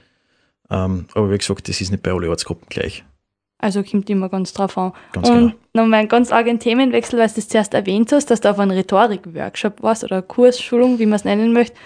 [0.71, 3.05] Ähm, aber wie gesagt, das ist nicht bei allen Ortsgruppen gleich.
[3.59, 4.93] Also kommt immer ganz drauf an.
[5.13, 5.55] Ganz und genau.
[5.75, 8.71] nochmal ein ganz argen Themenwechsel, weil du das zuerst erwähnt hast, dass du auf einen
[8.71, 11.77] Rhetorik-Workshop warst oder Kursschulung, wie man es nennen möchte.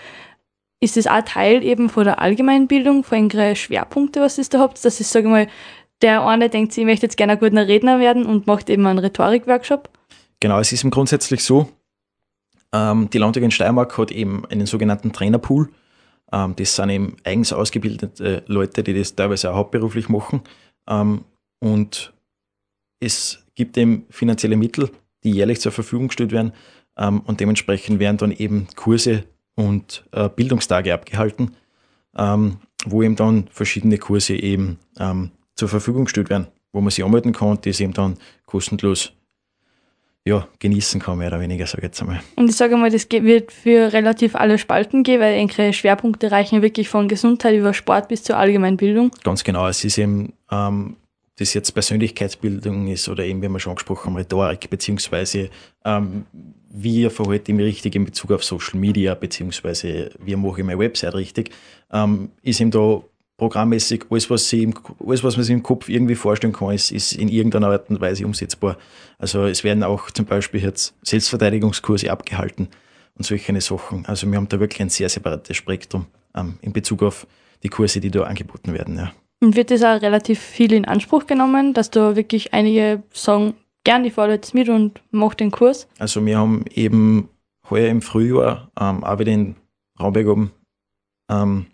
[0.81, 4.85] Ist das auch Teil eben von der Allgemeinbildung, von irgendwelchen Schwerpunkte, was ihr da habt?
[4.85, 5.49] Das ist, sage ich mal,
[6.03, 8.99] der eine denkt, ich möchte jetzt gerne ein guter Redner werden und macht eben einen
[8.99, 9.89] Rhetorik-Workshop?
[10.41, 11.69] Genau, es ist grundsätzlich so,
[12.73, 15.71] ähm, die Landtag in Steiermark hat eben einen sogenannten Trainerpool.
[16.33, 20.43] Ähm, das sind eben eigens ausgebildete Leute, die das teilweise auch hauptberuflich machen.
[20.89, 21.25] Ähm,
[21.61, 22.13] und
[23.01, 24.91] es gibt eben finanzielle Mittel,
[25.23, 26.53] die jährlich zur Verfügung gestellt werden.
[26.97, 29.25] Ähm, und dementsprechend werden dann eben Kurse
[29.57, 31.57] und äh, Bildungstage abgehalten,
[32.87, 34.79] wo eben dann verschiedene Kurse eben
[35.57, 39.13] zur Verfügung gestellt werden, wo man sich anmelden kann und das eben dann kostenlos
[40.27, 42.21] ja, genießen kann, mehr oder weniger, sage ich jetzt einmal.
[42.37, 46.63] Und ich sage mal, das wird für relativ alle Spalten gehen, weil enkele Schwerpunkte reichen
[46.63, 49.11] wirklich von Gesundheit über Sport bis zur Allgemeinbildung.
[49.23, 49.69] Ganz genau.
[49.69, 50.97] Es ist eben, ähm,
[51.37, 55.51] das jetzt Persönlichkeitsbildung ist oder eben, wie wir schon angesprochen haben, Rhetorik, beziehungsweise
[55.85, 56.25] ähm,
[56.71, 60.79] wie verhalte ich mich richtig in Bezug auf Social Media, beziehungsweise wie mache ich meine
[60.79, 61.51] Website richtig,
[61.93, 63.03] ähm, ist eben da
[63.37, 66.93] programmmäßig alles, was, sie im, alles, was man sich im Kopf irgendwie vorstellen kann, ist,
[66.93, 68.77] ist in irgendeiner Art und Weise umsetzbar.
[69.19, 72.69] Also es werden auch zum Beispiel jetzt Selbstverteidigungskurse abgehalten
[73.17, 74.07] und solche Sachen.
[74.07, 77.27] Also wir haben da wirklich ein sehr separates Spektrum ähm, in Bezug auf
[77.63, 78.97] die Kurse, die da angeboten werden.
[78.97, 79.13] Ja.
[79.41, 84.05] Und wird das auch relativ viel in Anspruch genommen, dass da wirklich einige sagen, gern,
[84.05, 85.89] ich fahre jetzt mit und mache den Kurs?
[85.99, 87.29] Also wir haben eben
[87.69, 89.57] heuer im Frühjahr ähm, auch wieder in
[90.01, 90.53] Raumberg oben
[91.31, 91.67] ähm,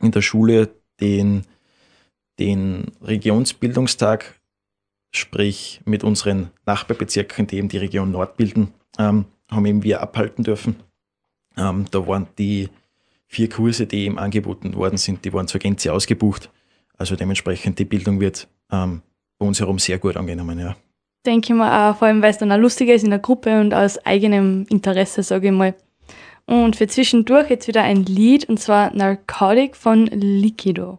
[0.00, 1.44] in der Schule den,
[2.38, 4.40] den Regionsbildungstag,
[5.10, 10.44] sprich mit unseren Nachbarbezirken, die eben die Region Nord bilden, ähm, haben eben wir abhalten
[10.44, 10.76] dürfen.
[11.56, 12.68] Ähm, da waren die
[13.26, 16.50] vier Kurse, die eben angeboten worden sind, die waren zur Gänze ausgebucht.
[16.96, 19.02] Also dementsprechend die Bildung wird ähm,
[19.38, 20.76] bei uns herum sehr gut angenommen, ja.
[21.26, 23.72] Denke ich mal vor allem weil es dann auch lustiger ist in der Gruppe und
[23.72, 25.74] aus eigenem Interesse, sage ich mal.
[26.46, 30.98] Und für zwischendurch jetzt wieder ein Lied und zwar Narcotic von Liquido.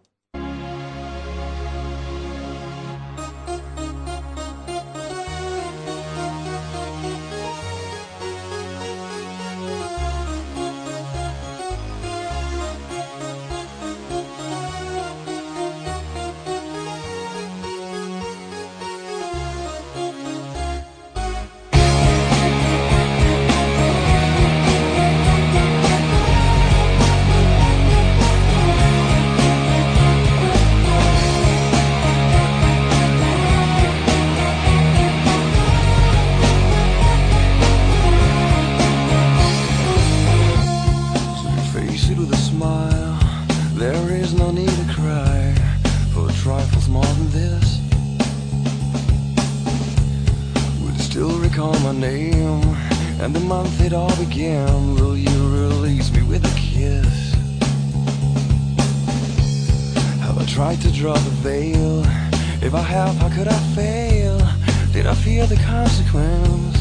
[65.36, 66.78] Fear the consequence?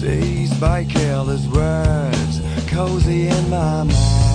[0.00, 4.33] Dazed by careless words, cozy in my mind.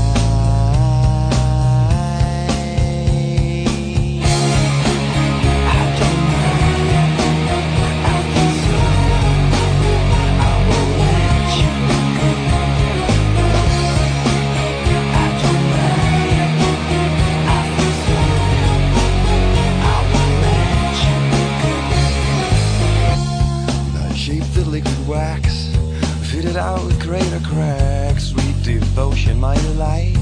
[29.39, 30.17] My delight.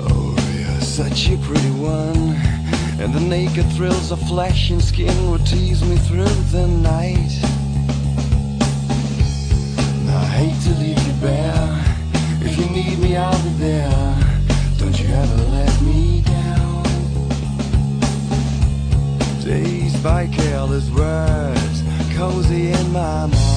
[0.00, 2.36] Oh, you're such a pretty one.
[3.00, 7.32] And the naked thrills of flesh and skin would tease me through the night.
[9.96, 11.84] And I hate to leave you bare.
[12.42, 14.16] If you need me, I'll be there.
[14.76, 16.82] Don't you ever let me down.
[19.42, 21.82] Dazed by careless words,
[22.14, 23.47] cozy in my mind.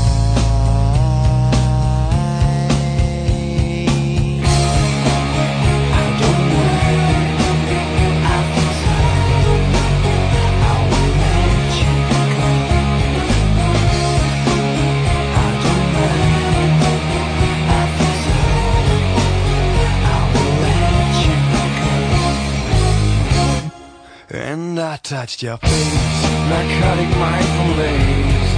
[25.11, 28.55] Touched your face, narcotic mindful lace,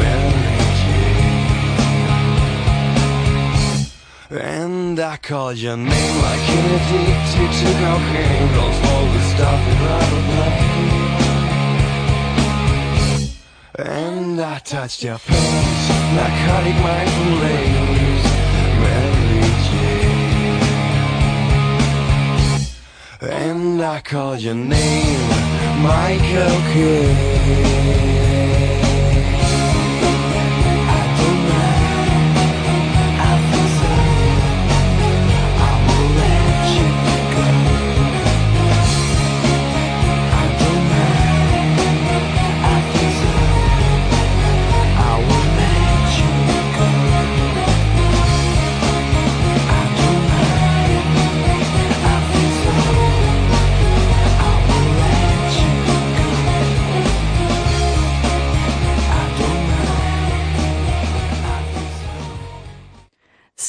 [0.00, 1.46] Mary Jane.
[4.40, 8.48] And I called your name like an addicted to cocaine.
[8.56, 11.04] Don't smoke the stuff in rubber blade.
[13.78, 15.88] And I touched your face,
[16.18, 18.26] narcotic mindful lace,
[18.82, 20.24] Mary Jane.
[23.30, 25.30] And I called your name,
[25.84, 28.23] Michael Kidd.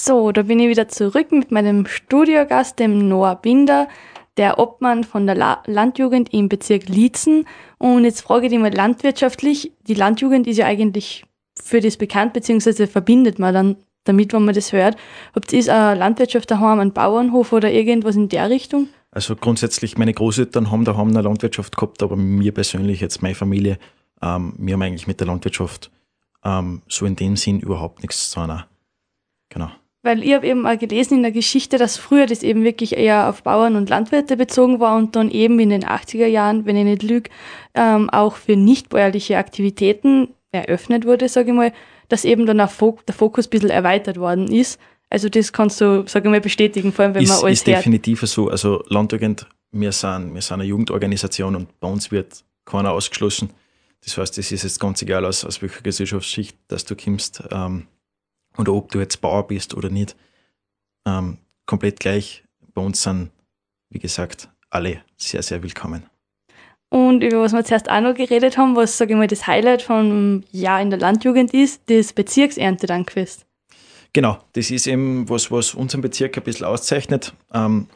[0.06, 0.32] So.
[0.32, 3.88] Da bin ich wieder zurück mit meinem Studiogast, dem Noah Binder,
[4.38, 7.48] der Obmann von der La Landjugend im Bezirk Liezen.
[7.78, 9.72] Und jetzt frage ich dich mal landwirtschaftlich.
[9.88, 11.26] Die Landjugend ist ja eigentlich
[11.62, 14.98] für das bekannt, beziehungsweise verbindet man dann damit, wenn man das hört.
[15.34, 18.88] Habt ihr eine Landwirtschaft daheim, einen Bauernhof oder irgendwas in der Richtung?
[19.12, 23.80] Also grundsätzlich, meine Großeltern haben daheim eine Landwirtschaft gehabt, aber mir persönlich, jetzt meine Familie,
[24.22, 25.90] ähm, wir haben eigentlich mit der Landwirtschaft
[26.44, 28.64] ähm, so in dem Sinn überhaupt nichts zu tun.
[29.50, 29.72] Genau.
[30.06, 33.28] Weil ich habe eben mal gelesen in der Geschichte, dass früher das eben wirklich eher
[33.28, 36.84] auf Bauern und Landwirte bezogen war und dann eben in den 80er Jahren, wenn ich
[36.84, 37.32] nicht lüge,
[37.74, 41.74] ähm, auch für nichtbäuerliche Aktivitäten eröffnet wurde, sage ich mal,
[42.08, 44.80] dass eben dann der Fokus ein bisschen erweitert worden ist.
[45.10, 47.68] Also das kannst du, sage ich mal, bestätigen, vor allem wenn ist, man alles ist
[47.68, 47.80] hört.
[47.80, 48.50] definitiv so.
[48.50, 53.50] Also Landjugend, wir sind, wir sind eine Jugendorganisation und bei uns wird keiner ausgeschlossen.
[54.04, 57.88] Das heißt, es ist jetzt ganz egal, aus, aus welcher Gesellschaftsschicht dass du kommst ähm,
[58.58, 60.16] oder ob du jetzt Bauer bist oder nicht.
[61.08, 62.44] Ähm, komplett gleich.
[62.74, 63.32] Bei uns sind,
[63.90, 66.04] wie gesagt, alle sehr, sehr willkommen.
[66.90, 69.82] Und über was wir zuerst auch noch geredet haben, was, sage ich mal, das Highlight
[69.82, 73.46] vom Jahr in der Landjugend ist, das Bezirkserntedankfest.
[74.14, 77.88] Genau, das ist eben was, was unseren Bezirk ein bisschen auszeichnet, ähm,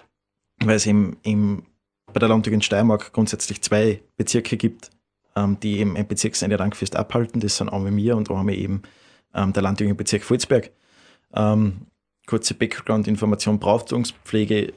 [0.62, 1.64] weil es eben im,
[2.12, 4.90] bei der Landjugend Steiermark grundsätzlich zwei Bezirke gibt,
[5.38, 7.40] ähm, die eben ein Bezirksende-Dankfest abhalten.
[7.40, 8.82] Das sind einmal wir und einmal eben
[9.34, 10.72] ähm, der Landjugendbezirk Volzberg.
[11.34, 11.88] Ähm,
[12.26, 14.74] kurze Background-Information, Brauchtungspflege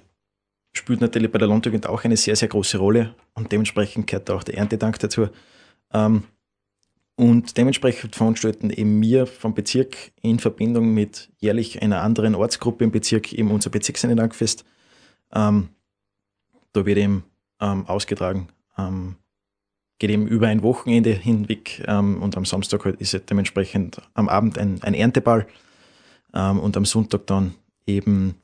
[0.72, 4.42] spielt natürlich bei der Landjugend auch eine sehr, sehr große Rolle und dementsprechend gehört auch
[4.42, 5.28] der Erntedank dazu.
[5.92, 6.24] Ähm,
[7.16, 12.90] und dementsprechend veranstalten eben wir vom Bezirk in Verbindung mit jährlich einer anderen Ortsgruppe im
[12.90, 14.64] Bezirk eben unser Bezirksende-Dankfest.
[15.34, 15.68] Ähm,
[16.72, 17.24] da wird eben
[17.60, 18.48] ähm, ausgetragen,
[18.78, 19.16] ähm,
[20.02, 24.28] geht eben über ein Wochenende hinweg ähm, und am Samstag halt ist es dementsprechend am
[24.28, 25.46] Abend ein, ein Ernteball
[26.34, 27.54] ähm, und am Sonntag dann
[27.86, 28.34] eben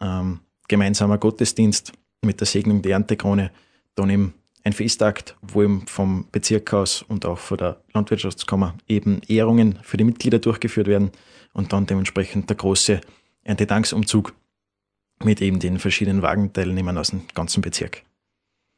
[0.00, 1.92] ähm, gemeinsamer Gottesdienst
[2.22, 3.52] mit der Segnung der Erntekrone,
[3.94, 4.34] dann eben
[4.64, 9.96] ein Festakt, wo eben vom Bezirk aus und auch von der Landwirtschaftskammer eben Ehrungen für
[9.96, 11.12] die Mitglieder durchgeführt werden
[11.52, 13.00] und dann dementsprechend der große
[13.44, 14.34] Erntedanksumzug
[15.22, 18.02] mit eben den verschiedenen Wagenteilnehmern aus dem ganzen Bezirk.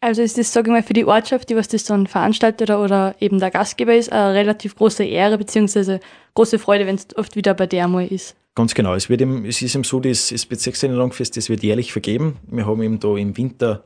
[0.00, 2.82] Also ist das, sage ich mal, für die Ortschaft, die was das dann veranstaltet oder,
[2.82, 6.00] oder eben der Gastgeber ist, eine relativ große Ehre bzw.
[6.34, 8.36] große Freude, wenn es oft wieder bei der mal ist.
[8.54, 8.94] Ganz genau.
[8.94, 12.36] Es, wird eben, es ist eben so, das, das Bezirkseinladungsfest, das wird jährlich vergeben.
[12.46, 13.84] Wir haben eben da im Winter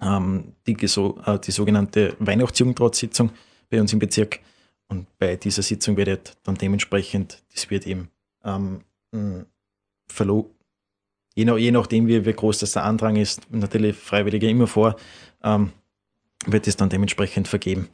[0.00, 3.30] ähm, die, äh, die sogenannte Weihnachtsjugendratssitzung
[3.70, 4.40] bei uns im Bezirk.
[4.88, 8.10] Und bei dieser Sitzung wird halt dann dementsprechend, das wird eben
[8.44, 8.80] ähm,
[10.06, 10.50] verlo
[11.38, 14.96] je, nach, je nachdem, wie, wie groß das der Andrang ist, natürlich Freiwillige immer vor,
[15.44, 15.70] ähm,
[16.46, 17.88] wird es dann dementsprechend vergeben.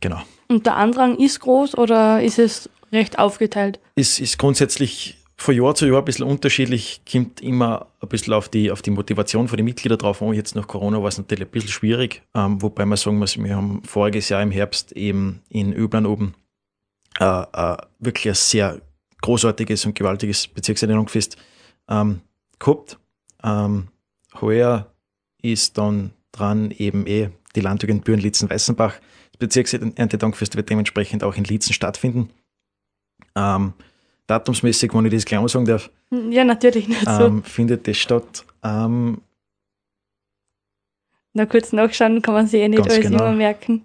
[0.00, 0.20] Genau.
[0.48, 3.78] Und der Andrang ist groß oder ist es recht aufgeteilt?
[3.94, 8.48] Es ist grundsätzlich von Jahr zu Jahr ein bisschen unterschiedlich, kommt immer ein bisschen auf
[8.48, 10.34] die, auf die Motivation von den Mitgliedern drauf an.
[10.34, 13.54] Jetzt nach Corona war es natürlich ein bisschen schwierig, ähm, wobei man sagen muss, wir
[13.54, 16.34] haben voriges Jahr im Herbst eben in Öblan oben
[17.20, 18.80] äh, äh, wirklich ein sehr
[19.22, 21.36] großartiges und gewaltiges Bezirksernennungsfest
[21.88, 22.20] ähm,
[22.58, 22.98] gehabt.
[23.42, 23.88] Ähm,
[24.40, 24.92] heuer
[25.42, 28.98] ist dann dran eben eh die Landjugend Büren Litzen Weißenbach.
[29.32, 32.30] Das Bezirkserntedankfest wird dementsprechend auch in Litzen stattfinden.
[33.36, 33.74] Ähm,
[34.26, 35.90] datumsmäßig, wenn ich das gleich sagen darf,
[36.30, 37.26] Ja, natürlich nicht so.
[37.26, 38.44] ähm, findet das statt.
[38.62, 39.20] Ähm,
[41.32, 43.24] Na, kurz nachschauen kann man sich eh nicht alles genau.
[43.26, 43.84] immer merken.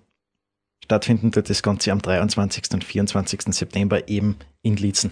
[0.83, 2.63] stattfinden wird das Ganze am 23.
[2.73, 3.41] und 24.
[3.53, 5.11] September eben in Litzen.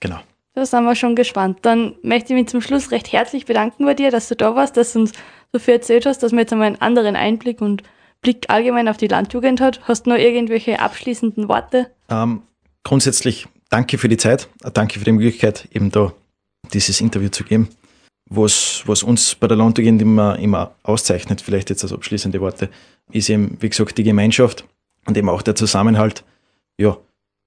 [0.00, 0.20] Genau.
[0.58, 1.60] Da sind wir schon gespannt.
[1.62, 4.76] Dann möchte ich mich zum Schluss recht herzlich bedanken bei dir, dass du da warst,
[4.76, 5.12] dass du uns
[5.52, 7.84] so viel erzählt hast, dass man jetzt einmal einen anderen Einblick und
[8.22, 9.80] Blick allgemein auf die Landjugend hat.
[9.86, 11.92] Hast du noch irgendwelche abschließenden Worte?
[12.10, 12.42] Ähm,
[12.82, 16.12] grundsätzlich danke für die Zeit, danke für die Möglichkeit, eben da
[16.72, 17.68] dieses Interview zu geben.
[18.28, 22.68] Was, was uns bei der Landjugend immer, immer auszeichnet, vielleicht jetzt als abschließende Worte,
[23.12, 24.64] ist eben, wie gesagt, die Gemeinschaft
[25.06, 26.24] und eben auch der Zusammenhalt.
[26.78, 26.96] Ja,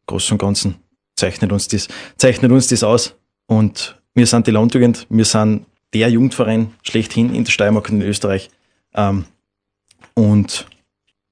[0.06, 0.81] groß und ganzen
[1.22, 3.16] zeichnet uns das, zeichnet uns das aus.
[3.48, 8.08] Und wir sind die Landjugend, wir sind der Jugendverein schlechthin in der Steiermark und in
[8.08, 8.50] Österreich.
[8.94, 9.26] Ähm,
[10.14, 10.68] und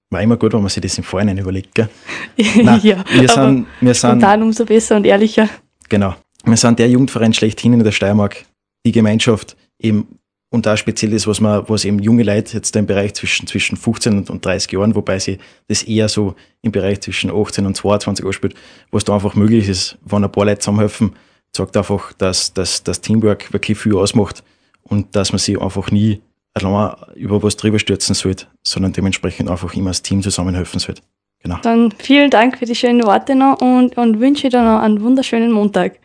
[0.10, 1.76] war immer gut, wenn man sich das im Vorhinein überlegt.
[1.76, 1.90] Gell?
[2.64, 5.50] Nein, wir aber sind, wir sind, spontan umso besser und ehrlicher.
[5.88, 6.16] genau,
[6.46, 8.46] wir sind der Jugendverein schlechthin in der Steiermark,
[8.86, 10.19] die Gemeinschaft eben
[10.50, 13.78] und da speziell das, was man, was eben junge Leute jetzt im Bereich zwischen, zwischen
[13.78, 15.38] 15 und- und 30 Jahren, wobei sie
[15.68, 18.56] das eher so im Bereich zwischen 18 und 22 Jahren spielt,
[18.92, 21.16] was da einfach möglich ist, wenn ein paar Leute zusammenhelfen,
[21.56, 24.44] sagt einfach, dass, dass das Teamwork wirklich viel ausmacht
[24.84, 26.22] und dass man sich einfach nie
[26.54, 31.02] allein über was drüber stürzen sollte, sondern dementsprechend einfach immer als Team zusammenhelfen sollte.
[31.42, 31.58] Genau.
[31.62, 35.52] Dann vielen Dank für die schönen Worte noch und, und wünsche dir noch einen wunderschönen
[35.52, 36.00] Montag.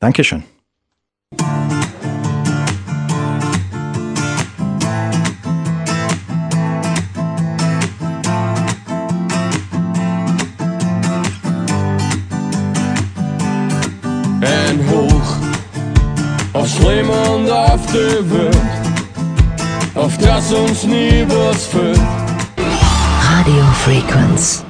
[0.00, 0.44] Dankeschön.
[16.76, 18.56] Leben und auf die Welt,
[19.94, 22.00] auf das uns nie was fehlt.
[23.30, 24.67] Radio Frequenz.